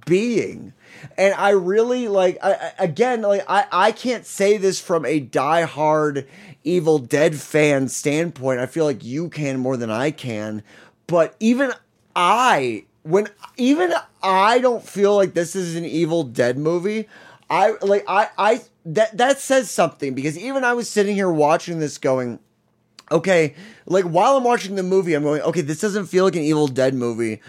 [0.05, 0.73] being.
[1.17, 5.21] And I really like, I, I- again, like I I can't say this from a
[5.21, 6.27] diehard
[6.63, 8.59] Evil Dead fan standpoint.
[8.59, 10.61] I feel like you can more than I can.
[11.09, 11.73] But even
[12.15, 17.07] I, when even I don't feel like this is an Evil Dead movie.
[17.49, 21.79] I like I I that that says something because even I was sitting here watching
[21.79, 22.37] this going,
[23.11, 23.55] okay,
[23.87, 26.67] like while I'm watching the movie, I'm going, okay, this doesn't feel like an Evil
[26.67, 27.41] Dead movie,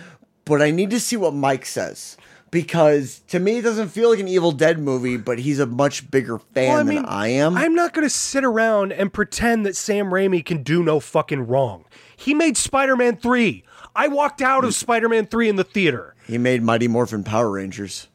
[0.46, 2.16] but I need to see what Mike says.
[2.50, 6.10] Because to me, it doesn't feel like an Evil Dead movie, but he's a much
[6.10, 7.56] bigger fan Well, I than I am.
[7.56, 11.46] I'm not going to sit around and pretend that Sam Raimi can do no fucking
[11.46, 11.84] wrong.
[12.16, 13.64] He made Spider Man 3.
[13.94, 16.14] I walked out of Spider Man 3 in the theater.
[16.26, 18.08] he made Mighty Morphin Power Rangers.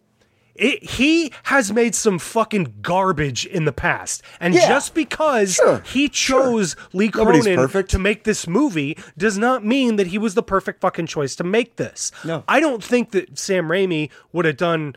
[0.55, 4.23] It, he has made some fucking garbage in the past.
[4.39, 4.67] And Yeah.
[4.67, 5.81] just because Sure.
[5.85, 10.33] he chose Lee Nobody's Cronin to make this movie does not mean that he was
[10.33, 12.11] the perfect fucking choice to make this.
[12.23, 12.43] No.
[12.47, 14.95] I don't think that Sam Raimi would have done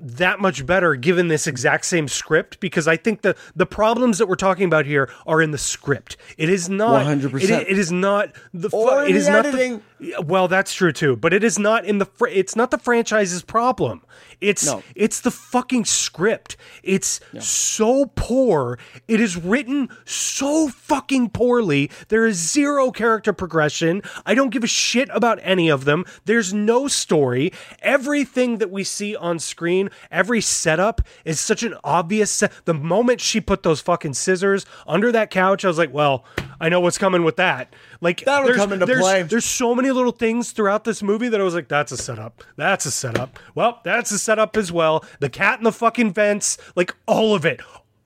[0.00, 4.28] that much better given this exact same script because I think the the problems that
[4.28, 6.16] we're talking about here are in the script.
[6.36, 7.42] It is not 100%.
[7.42, 9.82] It, it is not the fu- Or it is the not editing.
[9.98, 12.78] The, well, that's true too, but it is not in the fr- it's not the
[12.78, 14.02] franchise's problem.
[14.40, 14.82] It's No.
[14.94, 16.56] it's the fucking script.
[16.82, 18.78] It's so poor.
[19.08, 21.90] It is written so fucking poorly.
[22.08, 24.02] There is zero character progression.
[24.24, 26.04] I don't give a shit about any of them.
[26.24, 27.52] There's no story.
[27.80, 32.52] Everything that we see on screen, every setup is such an obvious set.
[32.64, 36.24] The moment she put those fucking scissors under that couch, I was like, well,
[36.60, 37.72] I know what's coming with that.
[38.00, 39.22] Like That'll there's- come into there's- play.
[39.22, 42.42] There's so many little things throughout this movie that I was like, that's a setup.
[42.56, 43.38] That's a setup.
[43.54, 45.04] Well, that's a setup as well.
[45.20, 47.60] The cat in the fucking vents, like all of it.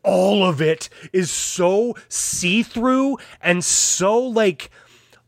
[0.04, 4.70] All of it is so see-through and so like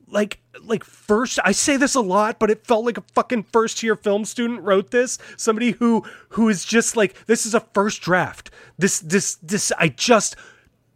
[0.08, 3.82] like like first I say this a lot, but it felt like a fucking first
[3.82, 5.16] year film student wrote this.
[5.36, 8.50] Somebody who who is just like this is a first draft.
[8.76, 10.34] This this this I just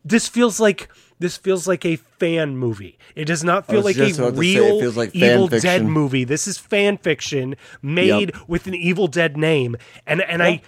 [0.05, 2.99] this feels like this feels like a fan movie.
[3.15, 6.25] It does not feel like a say, real feels like Evil Dead movie.
[6.25, 8.49] This is fan fiction made Yep.
[8.49, 9.77] with an Evil Dead name.
[10.07, 10.63] And and I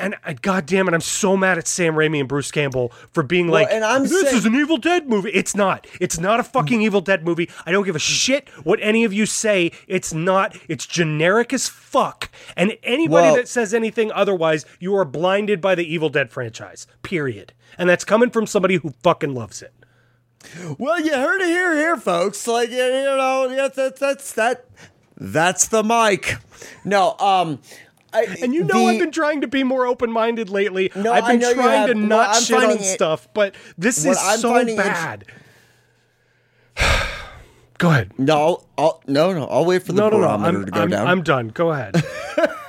[0.00, 2.92] and uh, I, God damn it, I'm so mad at Sam Raimi and Bruce Campbell
[3.10, 5.30] for being like, and I'm this saying- is an Evil Dead movie.
[5.30, 5.88] It's not.
[6.00, 7.50] It's not a fucking Evil Dead movie.
[7.66, 9.72] I don't give a shit what any of you say.
[9.88, 10.56] It's not.
[10.68, 12.30] It's generic as fuck.
[12.56, 16.86] And anybody Well- that says anything otherwise, you are blinded by the Evil Dead franchise.
[17.02, 17.52] Period.
[17.76, 19.72] And that's coming from somebody who fucking loves it.
[20.78, 22.46] Well, you heard it here, here, folks.
[22.46, 24.64] Like you know, that's that's that's that.
[25.16, 26.36] That's the mic.
[26.84, 27.58] No, um,
[28.12, 30.92] I, And you know the- I've been trying to be more open-minded lately.
[30.94, 31.88] No, I've I been trying to have.
[31.88, 35.24] Well, not I'm shit on it- stuff, but this is I'm so bad.
[37.78, 38.12] Go ahead.
[38.18, 39.46] No, I'll, no, no.
[39.46, 40.26] I'll wait for the No, no, no.
[40.26, 41.06] barometer I'm, to go I'm, down.
[41.06, 41.48] I'm done.
[41.48, 41.94] Go ahead.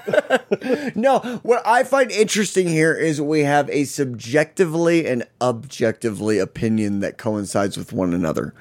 [0.95, 7.17] No, what I find interesting here is we have a subjectively and objectively opinion that
[7.17, 8.53] coincides with one another.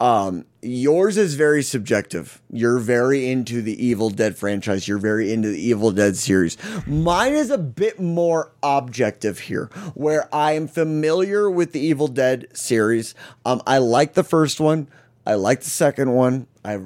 [0.00, 2.42] Um, yours is very subjective.
[2.50, 4.88] You're very into the Evil Dead franchise.
[4.88, 6.56] You're very into the Evil Dead series.
[6.88, 12.48] Mine is a bit more objective here, where I am familiar with the Evil Dead
[12.52, 13.14] series.
[13.44, 14.88] Um, I like the first one.
[15.24, 16.48] I like the second one.
[16.64, 16.80] I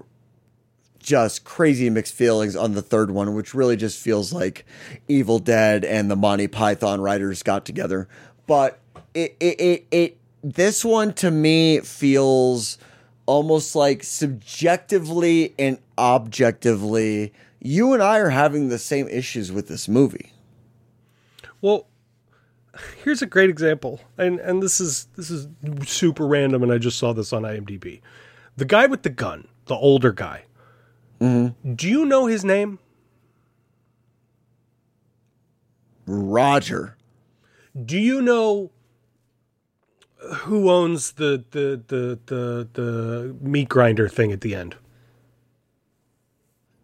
[1.07, 4.66] just crazy mixed feelings on the third one, which really just feels like
[5.07, 8.09] Evil Dead and the Monty Python writers got together.
[8.47, 8.81] But
[9.14, 12.77] it it it, it this one to me feels
[13.25, 19.88] almost like subjectively and objectively you and I are having the same issues with this
[19.88, 20.33] movie.
[21.61, 21.87] Well,
[23.03, 25.49] here's a great example, and and this is this is
[25.85, 28.01] super random, and I just saw this on IMDb.
[28.57, 30.45] The guy with the gun, the older guy.
[31.20, 31.74] Mm-hmm.
[31.74, 32.79] Do you know his name?
[36.07, 36.96] Roger.
[37.85, 38.70] Do you know
[40.18, 44.76] who owns the the the the the meat grinder thing at the end?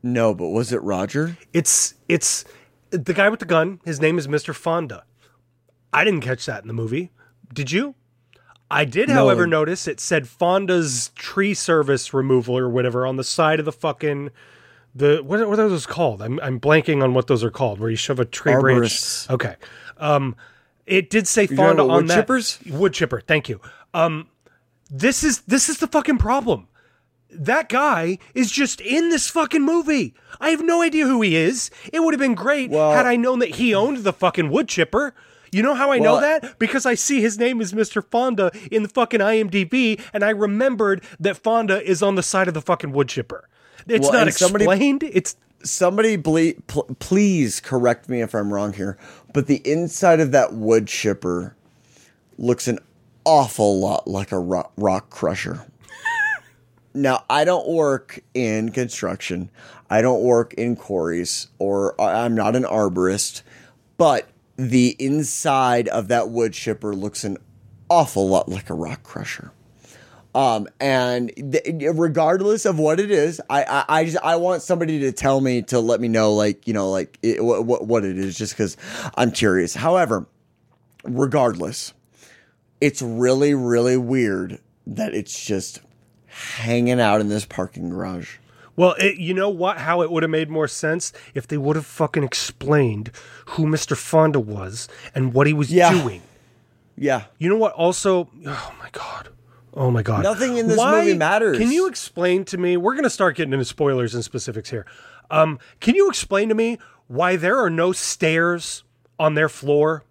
[0.02, 1.36] No, but was it Roger?
[1.52, 2.44] It's it's
[2.90, 3.80] the guy with the gun.
[3.84, 4.54] His name is Mr.
[4.54, 5.04] Fonda.
[5.92, 7.10] I didn't catch that in the movie.
[7.52, 7.94] Did you?
[8.72, 9.14] I did, No.
[9.14, 13.72] however, notice it said Fonda's tree service removal or whatever on the side of the
[13.72, 14.30] fucking
[14.94, 16.20] the what are, what are those called?
[16.22, 17.80] I'm I'm blanking on what those are called.
[17.80, 19.26] Where you shove a tree Arborists.
[19.28, 19.30] branch.
[19.30, 19.56] Okay.
[19.98, 20.36] Um,
[20.86, 22.70] it did say talking Fonda on wood that chippers?
[22.70, 23.20] wood chipper.
[23.20, 23.60] Thank you.
[23.94, 24.28] Um,
[24.90, 26.68] this is this is the fucking problem
[27.34, 30.12] that guy is just in this fucking movie.
[30.38, 31.70] I have no idea who he is.
[31.90, 34.68] It would have been great Well- had I known that he owned the fucking wood
[34.68, 35.14] chipper.
[35.52, 36.58] You know how I know that?
[36.58, 38.02] Because I see his name is Mr.
[38.02, 42.54] Fonda in the fucking IMDb, and I remembered that Fonda is on the side of
[42.54, 43.46] the fucking wood chipper.
[43.86, 45.02] It's Well, not and somebody- explained.
[45.04, 48.98] it's Somebody ble- pl- please correct me if I'm wrong here,
[49.32, 51.54] but the inside of that wood chipper
[52.36, 52.80] looks an
[53.24, 55.64] awful lot like a rock, rock crusher.
[56.94, 59.50] now, I don't work in construction.
[59.88, 63.42] I don't work in quarries or I'm not an arborist,
[63.98, 64.26] but
[64.70, 67.38] the inside of that wood chipper looks an
[67.88, 69.52] awful lot like a rock crusher.
[70.34, 75.00] Um, and th- regardless of what it is, I, I, I just, I want somebody
[75.00, 78.38] to tell me to let me know, like, you know, like it, what, it is,
[78.38, 78.76] just because
[79.14, 79.74] I'm curious.
[79.74, 80.26] However,
[81.04, 81.92] regardless,
[82.80, 85.80] it's really, really weird that it's just
[86.26, 88.38] hanging out in this parking garage.
[88.82, 89.78] Well, it, you know what?
[89.78, 93.12] How it would have made more sense if they would have fucking explained
[93.50, 93.96] who Mr.
[93.96, 95.92] Fonda was and what he was Yeah.
[96.02, 96.20] doing.
[96.96, 97.26] Yeah.
[97.38, 97.74] You know what?
[97.74, 99.28] Also, oh my god,
[99.72, 101.58] oh my god, Nothing in this movie matters.
[101.58, 102.76] Can you explain to me?
[102.76, 104.84] We're gonna start getting into spoilers and specifics here.
[105.30, 108.82] Um, can you explain to me why there are no stairs
[109.16, 110.02] on their floor?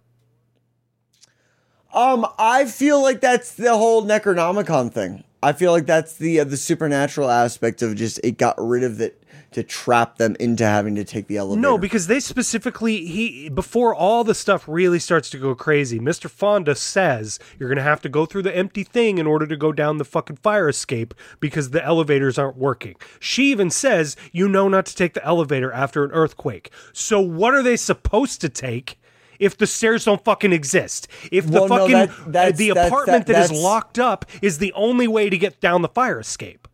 [1.92, 5.24] Um, I feel like that's the whole Necronomicon thing.
[5.42, 9.00] I feel like that's the uh, the supernatural aspect of just it got rid of
[9.00, 11.60] it to trap them into having to take the elevator.
[11.60, 15.98] No, because they specifically he before all the stuff really starts to go crazy.
[15.98, 16.30] Mr.
[16.30, 19.56] Fonda says you're going to have to go through the empty thing in order to
[19.56, 22.94] go down the fucking fire escape because the elevators aren't working.
[23.20, 26.70] She even says you know not to take the elevator after an earthquake.
[26.92, 28.98] So what are they supposed to take?
[29.42, 32.86] If the stairs don't fucking exist, if the Well, no, fucking that- that's- the that's-
[32.86, 36.20] apartment that- that is locked up is the only way to get down the fire
[36.20, 36.68] escape.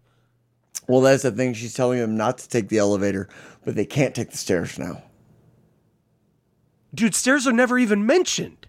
[0.87, 1.55] well, that's the thing.
[1.55, 3.27] She's telling them not to take the elevator,
[3.65, 5.03] but they can't take the stairs now.
[6.95, 8.67] dude, stairs are never even mentioned.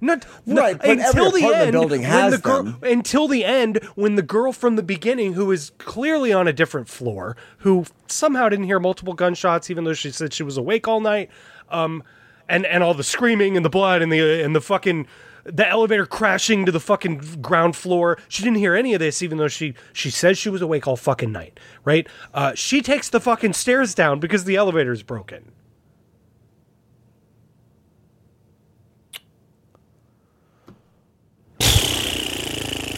[0.00, 1.72] Not Right, not- but every until the end.
[1.72, 2.78] building when has the girl, them.
[2.84, 6.88] until the end, when the girl from the beginning, who is clearly on a different
[6.88, 11.00] floor, who somehow didn't hear multiple gunshots, even though she said she was awake all
[11.00, 11.30] night,
[11.68, 12.04] um,
[12.48, 15.06] and and all the screaming and the blood and the and the fucking
[15.44, 18.18] the elevator crashing to the fucking ground floor.
[18.28, 20.96] She didn't hear any of this, even though she she says she was awake all
[20.96, 21.58] fucking night.
[21.84, 22.06] Right?
[22.34, 25.52] Uh, she takes the fucking stairs down because the elevator is broken.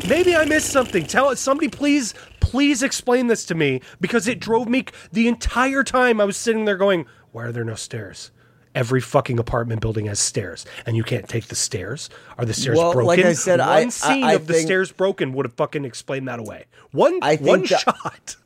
[0.09, 1.07] Maybe I missed something.
[1.07, 6.21] Tell somebody, please, please explain this to me because it drove me the entire time.
[6.21, 8.33] I was sitting there going, "Why are there no stairs?"
[8.75, 12.09] Every fucking apartment building has stairs, and you can't take the stairs.
[12.39, 13.07] Are the stairs Well, broken?
[13.09, 15.85] like I said, one I- I- scene I of the stairs broken would have fucking
[15.85, 16.67] explained that away.
[16.93, 18.37] One, I think one that- shot.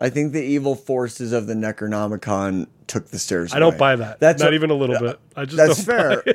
[0.00, 3.52] I think the evil forces of the Necronomicon took the stairs.
[3.54, 4.20] I don't buy that.
[4.20, 5.18] That's not a- even a little bit.
[5.34, 6.34] I just that's don't fair.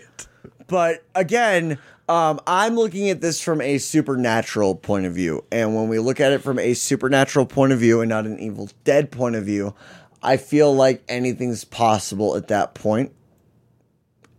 [0.68, 1.78] But again,
[2.10, 5.44] um, I'm looking at this from a supernatural point of view.
[5.52, 8.40] And when we look at it from a supernatural point of view and not an
[8.40, 9.76] Evil Dead point of view,
[10.24, 13.14] I feel like anything's possible at that point.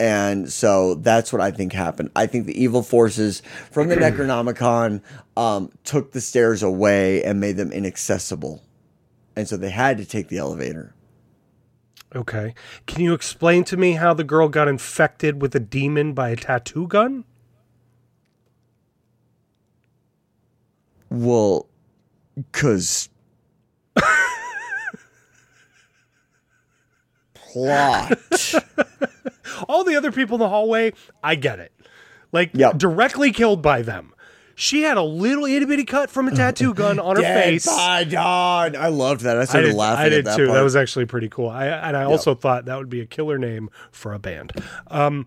[0.00, 2.10] And so that's what I think happened.
[2.16, 5.02] I think the evil forces from the Necronomicon
[5.36, 8.62] um, took the stairs away and made them inaccessible.
[9.36, 10.94] And so they had to take the elevator.
[12.14, 12.54] Okay.
[12.86, 16.36] Can you explain to me how the girl got infected with a demon by a
[16.36, 17.24] tattoo gun?
[21.10, 21.68] Well,
[22.34, 23.08] because
[27.54, 28.18] plot.
[29.68, 31.72] All the other people in the hallway, I get it.
[32.32, 32.78] Like Yep.
[32.78, 34.10] directly killed by them.
[34.56, 37.66] She had a little itty bitty cut from a tattoo gun on her Dead face.
[37.66, 38.76] by dawn.
[38.76, 39.36] I loved that.
[39.36, 40.46] I I started did, laughing I did at that too.
[40.46, 40.56] part.
[40.56, 41.48] That was actually pretty cool.
[41.48, 44.52] I and I also thought that would be a killer name for a band.
[44.88, 45.26] Um,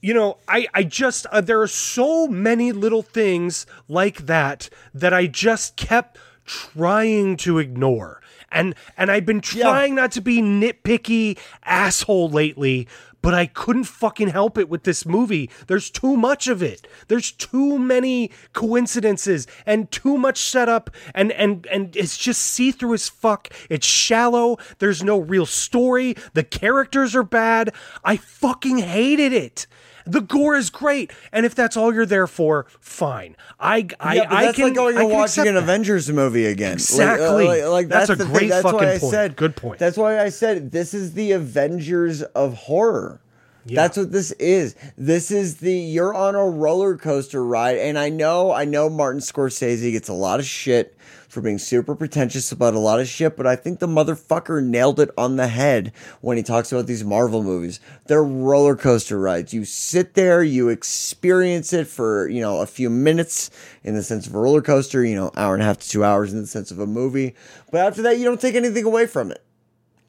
[0.00, 5.12] you know, I I just uh, there are so many little things like that that
[5.14, 8.20] I just kept trying to ignore.
[8.54, 12.88] And and I've been trying not to be nitpicky asshole lately,
[13.20, 15.50] but I couldn't fucking help it with this movie.
[15.66, 16.86] There's too much of it.
[17.08, 23.08] There's too many coincidences and too much setup and and and it's just see-through as
[23.08, 23.52] fuck.
[23.68, 24.58] It's shallow.
[24.78, 26.14] There's no real story.
[26.34, 27.74] The characters are bad.
[28.04, 29.66] I fucking hated it.
[30.06, 33.36] The gore is great, and if that's all you're there for, fine.
[33.58, 35.62] I I yeah, I that's can like going and watching an that.
[35.62, 36.72] Avengers movie again.
[36.72, 37.46] Like, uh, Exactly.
[37.46, 38.48] Like, like, That's that's, a great thing.
[38.50, 39.10] That's fucking why I point.
[39.10, 39.36] said.
[39.36, 39.78] Good point.
[39.78, 43.20] That's why I said this is the Avengers of horror.
[43.66, 44.76] That's what this is.
[44.98, 49.22] This is the you're on a roller coaster ride, and I know, I know, Martin
[49.22, 50.94] Scorsese gets a lot of shit
[51.34, 55.00] for being super pretentious about a lot of shit, but I think the motherfucker nailed
[55.00, 57.80] it on the head when he talks about these Marvel movies.
[58.06, 59.52] They're roller coaster rides.
[59.52, 63.50] You sit there, you experience it for you know a few minutes
[63.82, 66.04] in the sense of a roller coaster, you know, hour and a half to two
[66.04, 67.34] hours in the sense of a movie,
[67.70, 69.44] but after that, you don't take anything away from it.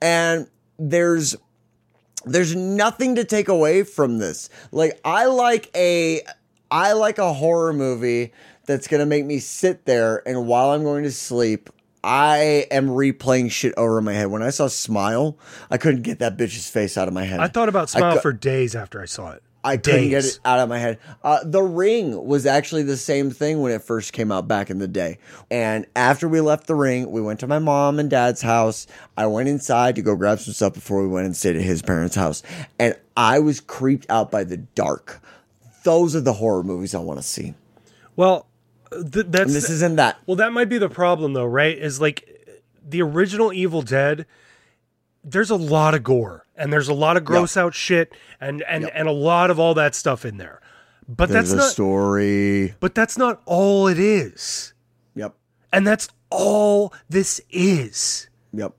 [0.01, 0.47] And
[0.77, 1.35] there's
[2.25, 4.49] there's nothing to take away from this.
[4.71, 6.21] Like I like a
[6.71, 8.33] I like a horror movie
[8.65, 11.69] that's going to make me sit there and while I'm going to sleep
[12.05, 14.27] I am replaying shit over in my head.
[14.27, 15.39] When I saw Smile,
[15.71, 17.39] I couldn't get that bitch's face out of my head.
[17.39, 19.41] I thought about Smile cou- for days after I saw it.
[19.63, 20.99] I couldn't get it out of my head.
[21.23, 24.77] Uh, the Ring was actually the same thing when it first came out back in
[24.77, 25.17] the day.
[25.49, 28.85] And after we left the Ring, we went to my mom and dad's house.
[29.17, 31.81] I went inside to go grab some stuff before we went and stayed at his
[31.81, 32.43] parents' house.
[32.77, 35.23] And I was creeped out by the dark.
[35.83, 37.55] Those are the horror movies I want to see.
[38.15, 38.45] Well,
[39.03, 40.17] th- that's And this isn't that.
[40.25, 41.77] Well, that might be the problem, though, right?
[41.77, 42.29] Is like
[42.87, 44.25] the original Evil Dead.
[45.23, 48.87] There's a lot of gore and there's a lot of gross out shit and and
[48.89, 50.61] and a lot of all that stuff in there.
[51.07, 51.71] But There's that's not.
[51.71, 52.75] story.
[52.79, 54.73] But that's not all it is.
[55.15, 55.35] Yep.
[55.73, 58.27] And that's all this is.
[58.53, 58.73] Yep.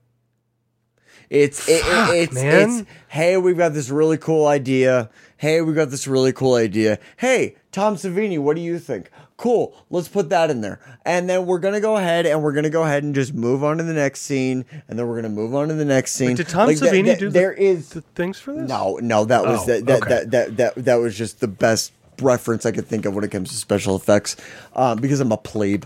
[1.29, 2.69] It's it, it- it's man.
[2.69, 5.09] it's hey, we've got this really cool idea.
[5.35, 6.97] Hey, we've got this really cool idea.
[7.17, 9.11] Hey, Tom Savini, what do you think?
[9.37, 10.79] Cool, let's put that in there.
[11.05, 13.77] And then we're gonna go ahead and we're gonna go ahead and just move on
[13.77, 16.35] to the next scene, and then we're gonna move on to the next scene.
[16.35, 18.67] Did Tom Like, Savini that- do the, there is the things for this?
[18.67, 20.09] no, no, that was Oh, that, that, okay.
[20.09, 23.29] that, that that that was just the best reference I could think of when it
[23.29, 24.37] comes to special effects,
[24.75, 25.83] um, because I'm a plebe,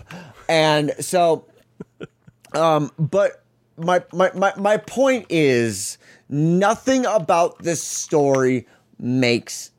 [0.48, 1.44] and so,
[2.54, 3.42] um, but
[3.76, 5.98] my my my my point is
[6.30, 8.66] nothing about this story
[8.98, 9.72] makes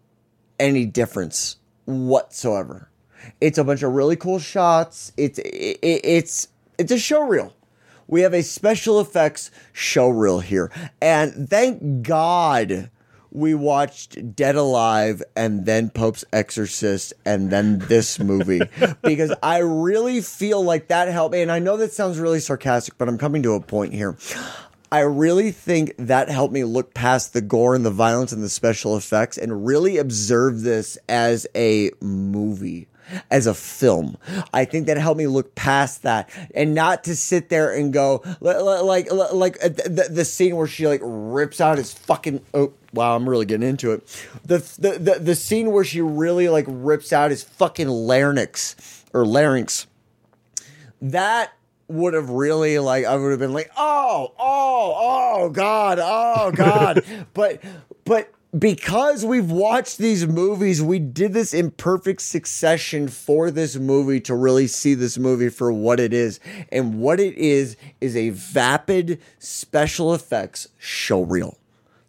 [0.59, 1.55] any difference
[1.85, 2.89] whatsoever.
[3.41, 5.11] It's a bunch of really cool shots.
[5.17, 6.47] It's it, it, it's
[6.77, 7.53] it's a show reel.
[8.07, 10.71] We have a special effects show reel here,
[11.01, 12.89] and thank God
[13.33, 18.61] we watched Dead Alive and then Pope's Exorcist and then this movie
[19.01, 21.41] because I really feel like that helped me.
[21.41, 24.15] And I know that sounds really sarcastic, but I'm coming to a point here.
[24.91, 28.49] I really think that helped me look past the gore and the violence and the
[28.49, 32.87] special effects and really observe this as a movie,
[33.29, 34.17] as a film.
[34.53, 38.21] I think that helped me look past that and not to sit there and go
[38.41, 42.41] li- li- like like uh, the, the scene where she like rips out his fucking
[42.53, 44.05] oh wow I'm really getting into it.
[44.45, 49.25] The the the, the scene where she really like rips out his fucking larynx or
[49.25, 49.87] larynx
[51.03, 51.53] that
[51.89, 57.03] would have really like I would have been like, oh, oh, oh God, oh God.
[57.33, 57.61] but
[58.05, 64.19] but because we've watched these movies, we did this in perfect succession for this movie
[64.21, 66.39] to really see this movie for what it is.
[66.71, 71.57] And what it is is a vapid special effects show reel.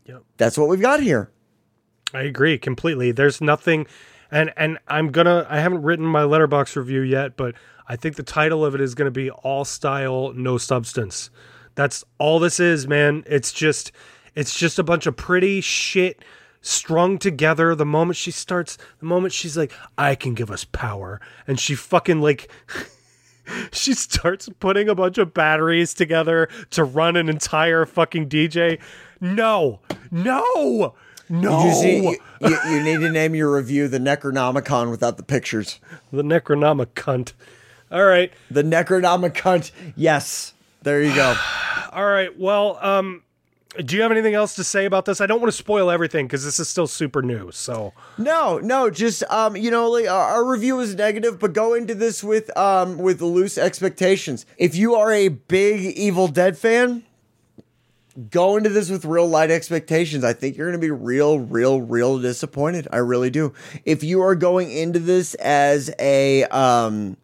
[0.07, 0.23] Yep.
[0.37, 1.31] That's what we've got here.
[2.13, 3.11] I agree completely.
[3.11, 3.87] There's nothing,
[4.31, 5.47] and and I'm gonna.
[5.51, 7.57] I haven't written my Letterboxd review yet, but
[7.89, 11.31] I think the title of it is gonna be "All Style, No Substance."
[11.75, 13.25] That's all this is, man.
[13.27, 13.91] It's just,
[14.35, 16.23] it's just a bunch of pretty shit
[16.61, 17.75] strung together.
[17.75, 21.75] The moment she starts, the moment she's like, "I can give us power," and she
[21.75, 22.51] fucking like.
[23.73, 28.81] She starts putting a bunch of batteries together to run an entire fucking DJ.
[29.21, 29.81] No,
[30.11, 30.95] no,
[31.29, 31.67] no.
[31.67, 35.79] You see, you, you, you need to name your review the Necronomicon without the pictures.
[36.11, 37.35] The Necronomicon.
[37.91, 38.33] All right.
[38.51, 39.71] The Necronomicon.
[39.95, 40.55] Yes.
[40.83, 41.35] There you go.
[41.93, 42.39] All right.
[42.39, 43.24] Well, um,
[43.83, 45.21] do you have anything else to say about this?
[45.21, 47.51] I don't want to spoil everything because this is still super new.
[47.51, 51.75] So No, no, just um, you know, like our, our review is negative, but go
[51.75, 54.47] into this with um with loose expectations.
[54.59, 57.05] If you are a big Evil Dead fan,
[58.31, 60.25] go into this with real light expectations.
[60.25, 62.87] I think you're going to be real, real, real disappointed.
[62.93, 63.53] I really do.
[63.85, 67.17] If you are going into this as a um.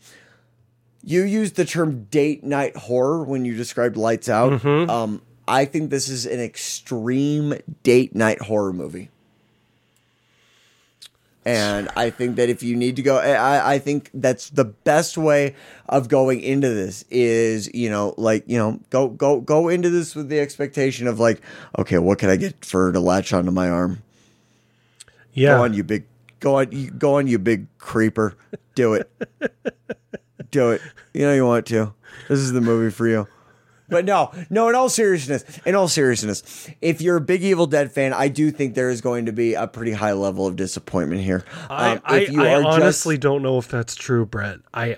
[1.03, 4.63] You used the term date night horror when you described Lights Out.
[4.91, 9.11] Um, I think this is an extreme date night horror movie.
[11.45, 15.19] And I think that if you need to go, I, I think that's the best
[15.19, 15.57] way
[15.89, 20.15] of going into this is, you know, like, you know, go, go, go into this
[20.15, 21.41] with the expectation of like,
[21.77, 24.05] okay, what can I get for to latch onto my arm?
[25.33, 26.05] yeah, Go on, you big,
[26.39, 28.37] go on, you, go on, you big creeper.
[28.77, 29.11] Do it.
[30.53, 30.81] Do it.
[31.13, 31.93] You know you want to.
[32.29, 33.27] This is the movie for you.
[33.91, 34.69] But no, no.
[34.69, 38.51] In all seriousness, in all seriousness, if you're a big Evil Dead fan, I do
[38.51, 41.45] think there is going to be a pretty high level of disappointment here.
[41.69, 44.61] I, Um, I, if you I honestly just, don't know if that's true, Brett.
[44.73, 44.97] I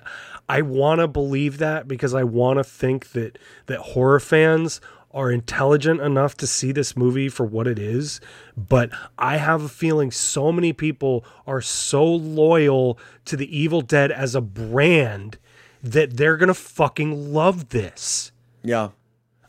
[0.49, 4.81] I want to believe that because I want to think that that horror fans
[5.15, 8.19] are intelligent enough to see this movie for what it is,
[8.57, 14.11] but I have a feeling so many people are so loyal to the Evil Dead
[14.11, 15.39] as a brand
[15.83, 18.32] that they're going to fucking love this.
[18.63, 18.91] Yeah,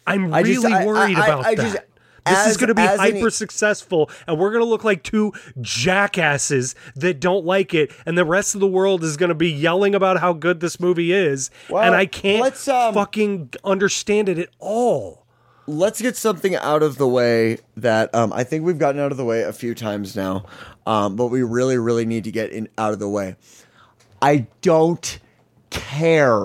[0.07, 1.63] I'm I really just- I- worried I- about I that.
[1.63, 1.77] just-
[2.25, 5.03] this is going to be as an- hyper successful, and we're going to look like
[5.03, 9.35] two jackasses that don't like it, and the rest of the world is going to
[9.35, 14.29] be yelling about how good this movie is, Well, and I can't um, fucking understand
[14.29, 15.25] it at all.
[15.67, 19.17] let's get something out of the way that um, I think we've gotten out of
[19.17, 20.45] the way a few times now,
[20.87, 23.35] um, but we really, really need to get in out of the way.
[24.21, 25.19] I don't
[25.71, 26.41] care.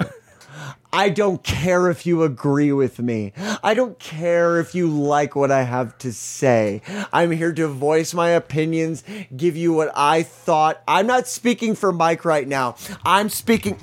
[0.93, 3.33] I don't care if you agree with me.
[3.63, 6.83] I don't care if you like what I have to say.
[7.13, 9.05] I'm here to voice my opinions,
[9.37, 10.83] give you what I thought.
[10.89, 12.77] I'm not speaking for Mike right now.
[13.05, 13.79] I'm speaking.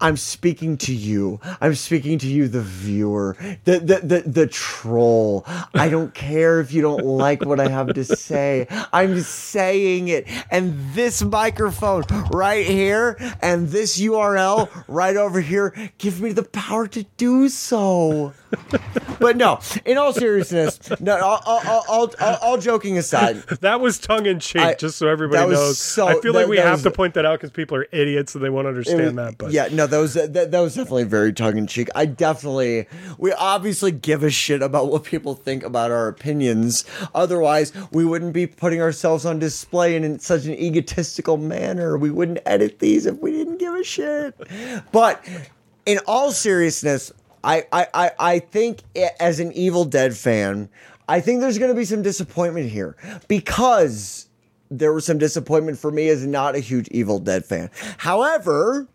[0.00, 1.40] I'm speaking to you.
[1.60, 5.44] I'm speaking to you, the viewer, the, the the the troll.
[5.74, 8.66] I don't care if you don't like what I have to say.
[8.92, 16.20] I'm saying it, and this microphone right here, and this URL right over here, give
[16.20, 18.32] me the power to do so.
[19.18, 24.24] But no, in all seriousness, no, all, all, all, all, joking aside, That was tongue
[24.24, 25.76] in cheek, I- just so everybody that knows.
[25.78, 28.34] so- I feel like we have was- to point that out because people are idiots
[28.34, 29.36] and they won't understand was- that.
[29.38, 31.88] But yeah, no, that was that, that was definitely very tongue in cheek.
[31.94, 32.86] I definitely
[33.18, 36.84] we obviously give a shit about what people think about our opinions.
[37.14, 41.98] Otherwise, we wouldn't be putting ourselves on display in, such an egotistical manner.
[41.98, 44.34] We wouldn't edit these if we didn't give a shit.
[44.92, 45.22] But
[45.84, 47.12] in all seriousness,
[47.42, 48.80] I I I, I think
[49.18, 50.68] as an Evil Dead fan,
[51.08, 52.96] I think there's going to be some disappointment here
[53.28, 54.28] because
[54.70, 57.70] there was some disappointment for me as not a huge Evil Dead fan.
[57.98, 58.86] However,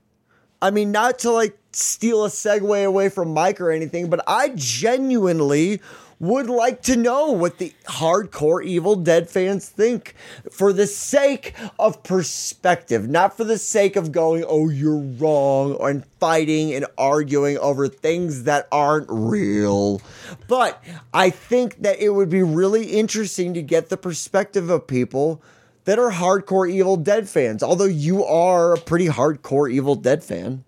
[0.61, 4.53] I mean, not to like steal a segue away from Mike or anything, but I
[4.55, 5.81] genuinely
[6.19, 10.15] would like to know what the hardcore Evil Dead fans think
[10.51, 16.05] for the sake of perspective, not for the sake of going, oh, you're wrong, and
[16.19, 20.01] fighting and arguing over things that aren't real.
[20.47, 25.41] But I think that it would be really interesting to get the perspective of people
[25.83, 30.63] that are hardcore Evil Dead fans, although you are a pretty hardcore Evil Dead fan.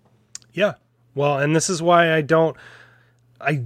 [0.52, 0.74] Yeah.
[1.14, 2.56] Well, and this is why I don't
[3.40, 3.64] I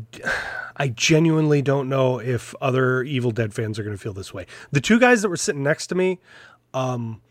[0.83, 4.47] I genuinely don't know if other Evil Dead fans are going to feel this way.
[4.73, 6.19] The two guys that were sitting next to me
[6.75, 7.23] um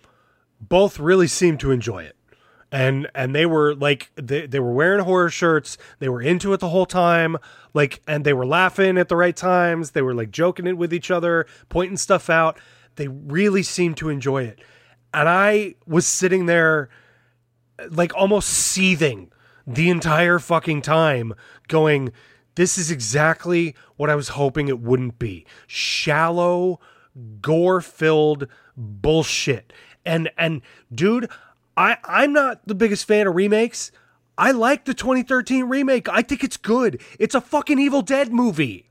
[0.62, 2.16] both really seemed to enjoy it.
[2.72, 5.78] And and they were like they, they were wearing horror shirts.
[5.99, 7.36] They were into it the whole time.
[7.74, 9.91] Like and they were laughing at the right times.
[9.91, 12.58] They were like joking it with each other, pointing stuff out.
[12.95, 14.62] They really seemed to enjoy it.
[15.14, 16.88] And I was sitting there
[17.89, 19.30] like almost seething
[19.68, 21.34] the entire fucking time
[21.68, 22.14] going
[22.56, 25.45] this is exactly what I was hoping it wouldn't be.
[25.68, 26.80] Shallow,
[27.41, 29.74] gore-filled bullshit.
[30.06, 30.62] And and
[30.93, 31.30] dude,
[31.78, 33.91] I I'm not the biggest fan of remakes.
[34.38, 36.10] I like the 2013 remake.
[36.10, 37.02] I think it's good.
[37.20, 38.91] It's a fucking Evil Dead movie.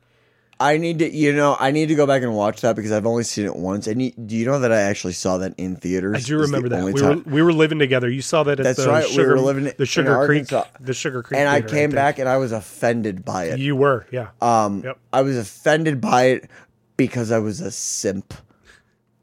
[0.61, 3.07] I need to, you know, I need to go back and watch that because I've
[3.07, 3.87] only seen it once.
[3.87, 6.19] And you, do you know that I actually saw that in theaters?
[6.19, 6.85] I do remember that.
[6.85, 8.11] We were we were living together.
[8.11, 10.49] You saw that at That's the right, we were living the Sugar Creek
[10.79, 13.59] the Sugar Creek and I came back and I was offended by it.
[13.59, 14.29] You were, yeah.
[14.43, 14.99] Um, Yep.
[15.15, 16.51] I was offended by it
[16.99, 18.35] because I was a simp,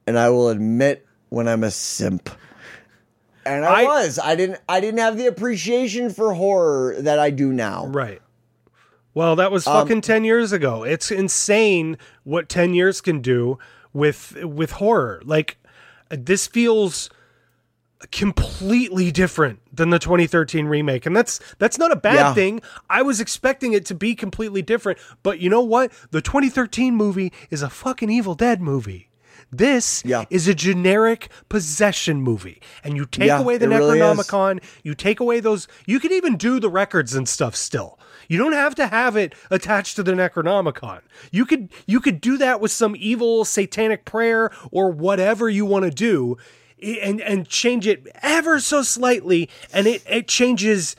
[0.08, 2.32] and I will admit when I'm a simp.
[3.46, 4.18] And I, I- was.
[4.18, 4.60] I didn't.
[4.68, 7.86] I didn't have the appreciation for horror that I do now.
[7.86, 8.22] Right.
[9.18, 10.84] Well, that was Um, fucking 10 years ago.
[10.84, 13.58] It's insane what 10 years can do
[13.92, 15.22] with with horror.
[15.26, 15.58] Like
[16.12, 17.10] this feels
[18.12, 22.34] completely different than the 2013 remake and that's that's not a bad Yeah.
[22.36, 22.62] thing.
[22.92, 25.92] I was expecting it to be completely different, but you know what?
[26.12, 29.07] The 2013 movie is a fucking Evil Dead movie.
[29.52, 30.26] This Yeah.
[30.30, 32.62] is a generic possession movie.
[32.84, 34.00] And you take Yeah, away the it really.
[34.00, 37.98] Necronomicon, you take away those you can even do the records and stuff still.
[38.28, 41.00] You don't have to have it attached to the Necronomicon.
[41.32, 45.86] You could you could do that with some evil satanic prayer or whatever you want
[45.86, 46.38] to do
[46.84, 50.96] and and change it ever so slightly and it it changes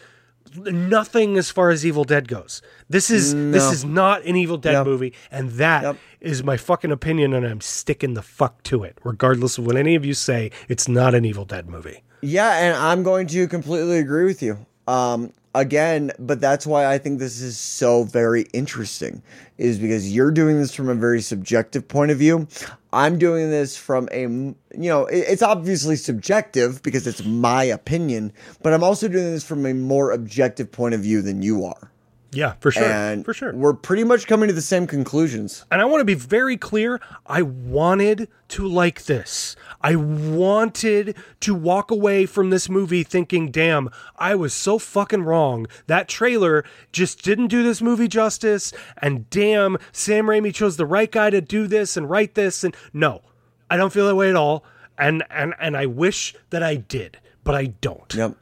[0.56, 2.62] nothing as far as Evil Dead goes.
[2.90, 4.86] This is this is not an Evil Dead Yep.
[4.86, 6.46] movie and that is Yep.
[6.46, 10.04] my fucking opinion and I'm sticking the fuck to it regardless of what any of
[10.04, 10.50] you say.
[10.68, 12.02] It's not an Evil Dead movie.
[12.22, 14.58] Yeah, and I'm going to completely agree with you.
[14.88, 19.22] Um, again, but that's why I think this is so very interesting,
[19.56, 22.48] is because you're doing this from a very subjective point of view.
[22.92, 28.32] I'm doing this from a, you know, it's obviously subjective because it's my opinion,
[28.62, 31.90] but I'm also doing this from a more objective point of view than you are.
[32.30, 32.84] Yeah, for sure.
[32.84, 33.54] And for sure.
[33.54, 35.64] We're pretty much coming to the same conclusions.
[35.70, 37.00] And I want to be very clear.
[37.26, 39.56] I wanted to like this.
[39.80, 45.66] I wanted to walk away from this movie thinking, damn, I was so fucking wrong.
[45.86, 48.72] That trailer just didn't do this movie justice.
[48.98, 52.62] And damn, Sam Raimi chose the right guy to do this and write this.
[52.62, 53.22] And no,
[53.70, 54.64] I don't feel that way at all.
[54.98, 58.12] And and and I wish that I did, but I don't.
[58.12, 58.34] Yep.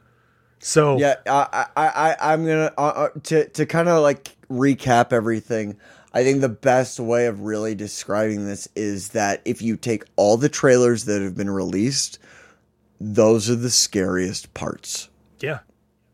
[0.59, 5.13] So Yeah, I, I, I, I'm gonna uh, uh, to to kind of like recap
[5.13, 5.77] everything.
[6.13, 10.35] I think the best way of really describing this is that if you take all
[10.37, 12.17] the trailers that have been released,
[12.99, 15.09] those are the scariest parts.
[15.39, 15.59] Yeah.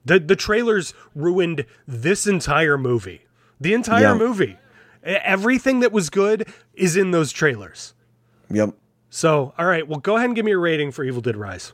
[0.03, 3.21] The the trailers ruined this entire movie.
[3.61, 4.15] The entire Yeah.
[4.17, 4.57] movie.
[5.03, 7.93] Everything that was good is in those trailers.
[8.49, 8.73] Yep.
[9.09, 11.71] So, all right, well go ahead and give me a rating for Evil Dead Rise.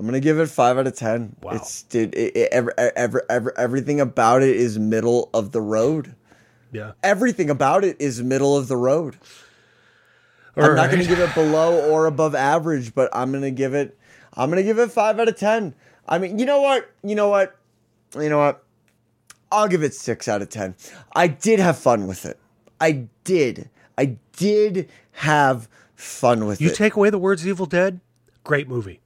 [0.00, 1.36] I'm gonna give it five out of ten.
[1.42, 1.52] Wow.
[1.52, 6.14] It's dude, it, it, every, every, every, everything about it is middle of the road.
[6.72, 6.92] Yeah.
[7.02, 9.18] Everything about it is middle of the road.
[10.56, 13.74] All I'm not going to give it below or above average, but I'm to give
[13.74, 13.98] it.
[14.32, 15.74] I'm to give it five out of ten.
[16.08, 16.90] I mean, you know what?
[17.04, 17.54] You know what?
[18.18, 18.64] You know what?
[19.52, 20.76] I'll give it six out of ten.
[21.14, 22.38] I did have fun with it.
[22.80, 23.68] I did.
[23.98, 26.70] I did have fun with You it.
[26.70, 28.00] You take away the words Evil Dead,
[28.44, 29.00] great movie.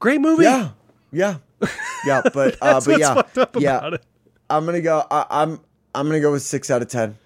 [0.00, 0.44] Great movie.
[0.44, 0.70] yeah,
[1.12, 1.36] yeah,
[2.06, 2.22] yeah.
[2.32, 3.22] But uh, but yeah,
[3.58, 3.96] yeah.
[4.50, 5.04] I'm gonna go.
[5.10, 5.60] I, I'm
[5.94, 7.18] I'm gonna go with six out of ten.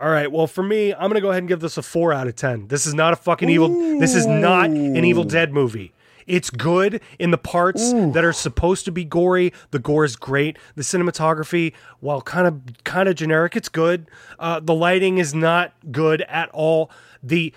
[0.00, 0.30] All right.
[0.32, 2.68] Well, for me, I'm gonna go ahead and give this a four out of ten.
[2.68, 3.68] This is not a fucking evil.
[3.98, 5.92] This is not an Evil Dead movie.
[6.26, 9.52] It's good in the parts that are supposed to be gory.
[9.72, 10.58] The gore is great.
[10.76, 14.08] The cinematography, while kind of kind of generic, it's good.
[14.38, 16.90] Uh, the lighting is not good at all.
[17.22, 17.52] The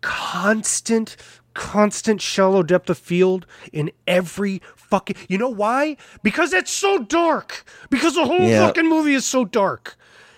[0.00, 1.16] constant,
[1.54, 5.16] constant shallow depth of field in every fucking.
[5.28, 5.96] You know why?
[6.22, 7.64] Because it's so dark.
[7.90, 8.66] Because the whole Yeah.
[8.66, 9.96] fucking movie is so dark.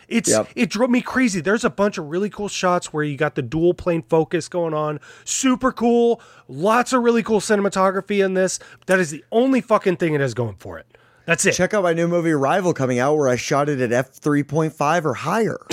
[0.09, 0.49] It's Yep.
[0.55, 1.41] it drove me crazy.
[1.41, 4.75] There's a bunch of really cool shots where you got the dual plane focus going
[4.75, 5.01] on.
[5.25, 6.21] Super cool.
[6.49, 8.59] Lots of really cool cinematography in this.
[8.87, 10.87] That is the only fucking thing it has going for it.
[11.25, 11.53] That's it.
[11.53, 14.43] Check out my new movie Rival coming out, where I shot it at f three
[14.43, 15.59] point five or higher.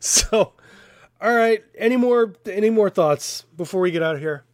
[0.00, 0.52] So,
[1.20, 1.62] all right.
[1.76, 4.44] Any more any more thoughts before we get out of here?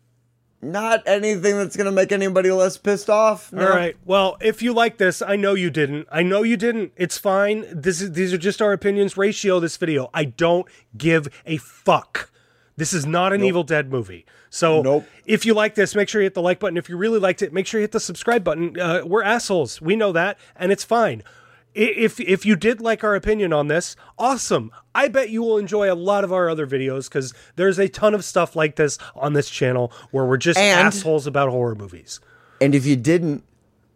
[0.63, 3.53] Not anything that's gonna make anybody less pissed off.
[3.53, 3.67] No.
[3.67, 3.97] All right.
[4.07, 6.09] Well, if you like this, I know you didn't.
[6.11, 6.93] I know you didn't.
[6.97, 7.67] It's fine.
[7.71, 9.17] This is these are just our opinions.
[9.17, 10.09] Ratio this video.
[10.15, 12.31] I don't give a fuck.
[12.77, 14.25] This is not an Evil Dead movie.
[14.51, 15.07] So Nope.
[15.27, 16.77] if you like this, make sure you hit the like button.
[16.77, 18.79] If you really liked it, make sure you hit the subscribe button.
[18.81, 19.81] Uh, we're assholes.
[19.81, 21.23] We know that, and it's fine.
[21.75, 24.71] If if you did like our opinion on this, awesome.
[24.95, 28.15] I bet you will enjoy a lot of our other videos because there's a ton
[28.15, 32.21] of stuff like this on this channel where we're just And- assholes about horror movies.
[32.61, 33.43] And if you didn't,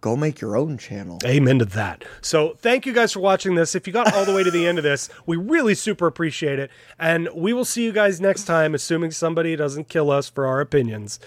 [0.01, 1.19] go make your own channel.
[1.25, 2.05] Amen to that.
[2.21, 3.75] So thank you guys for watching this.
[3.77, 6.59] If you got all the way to the end of this, we really super appreciate
[6.59, 6.71] it.
[6.99, 10.61] And we will see you guys next time, assuming somebody doesn't kill us for our
[10.61, 11.21] opinions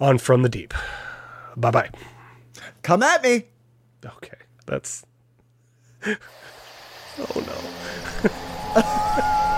[0.00, 0.72] on From the Deep.
[1.56, 1.90] Bye bye.
[2.82, 3.46] Come at me.
[4.04, 4.38] Okay.
[4.66, 5.04] That's.
[7.18, 9.42] oh no.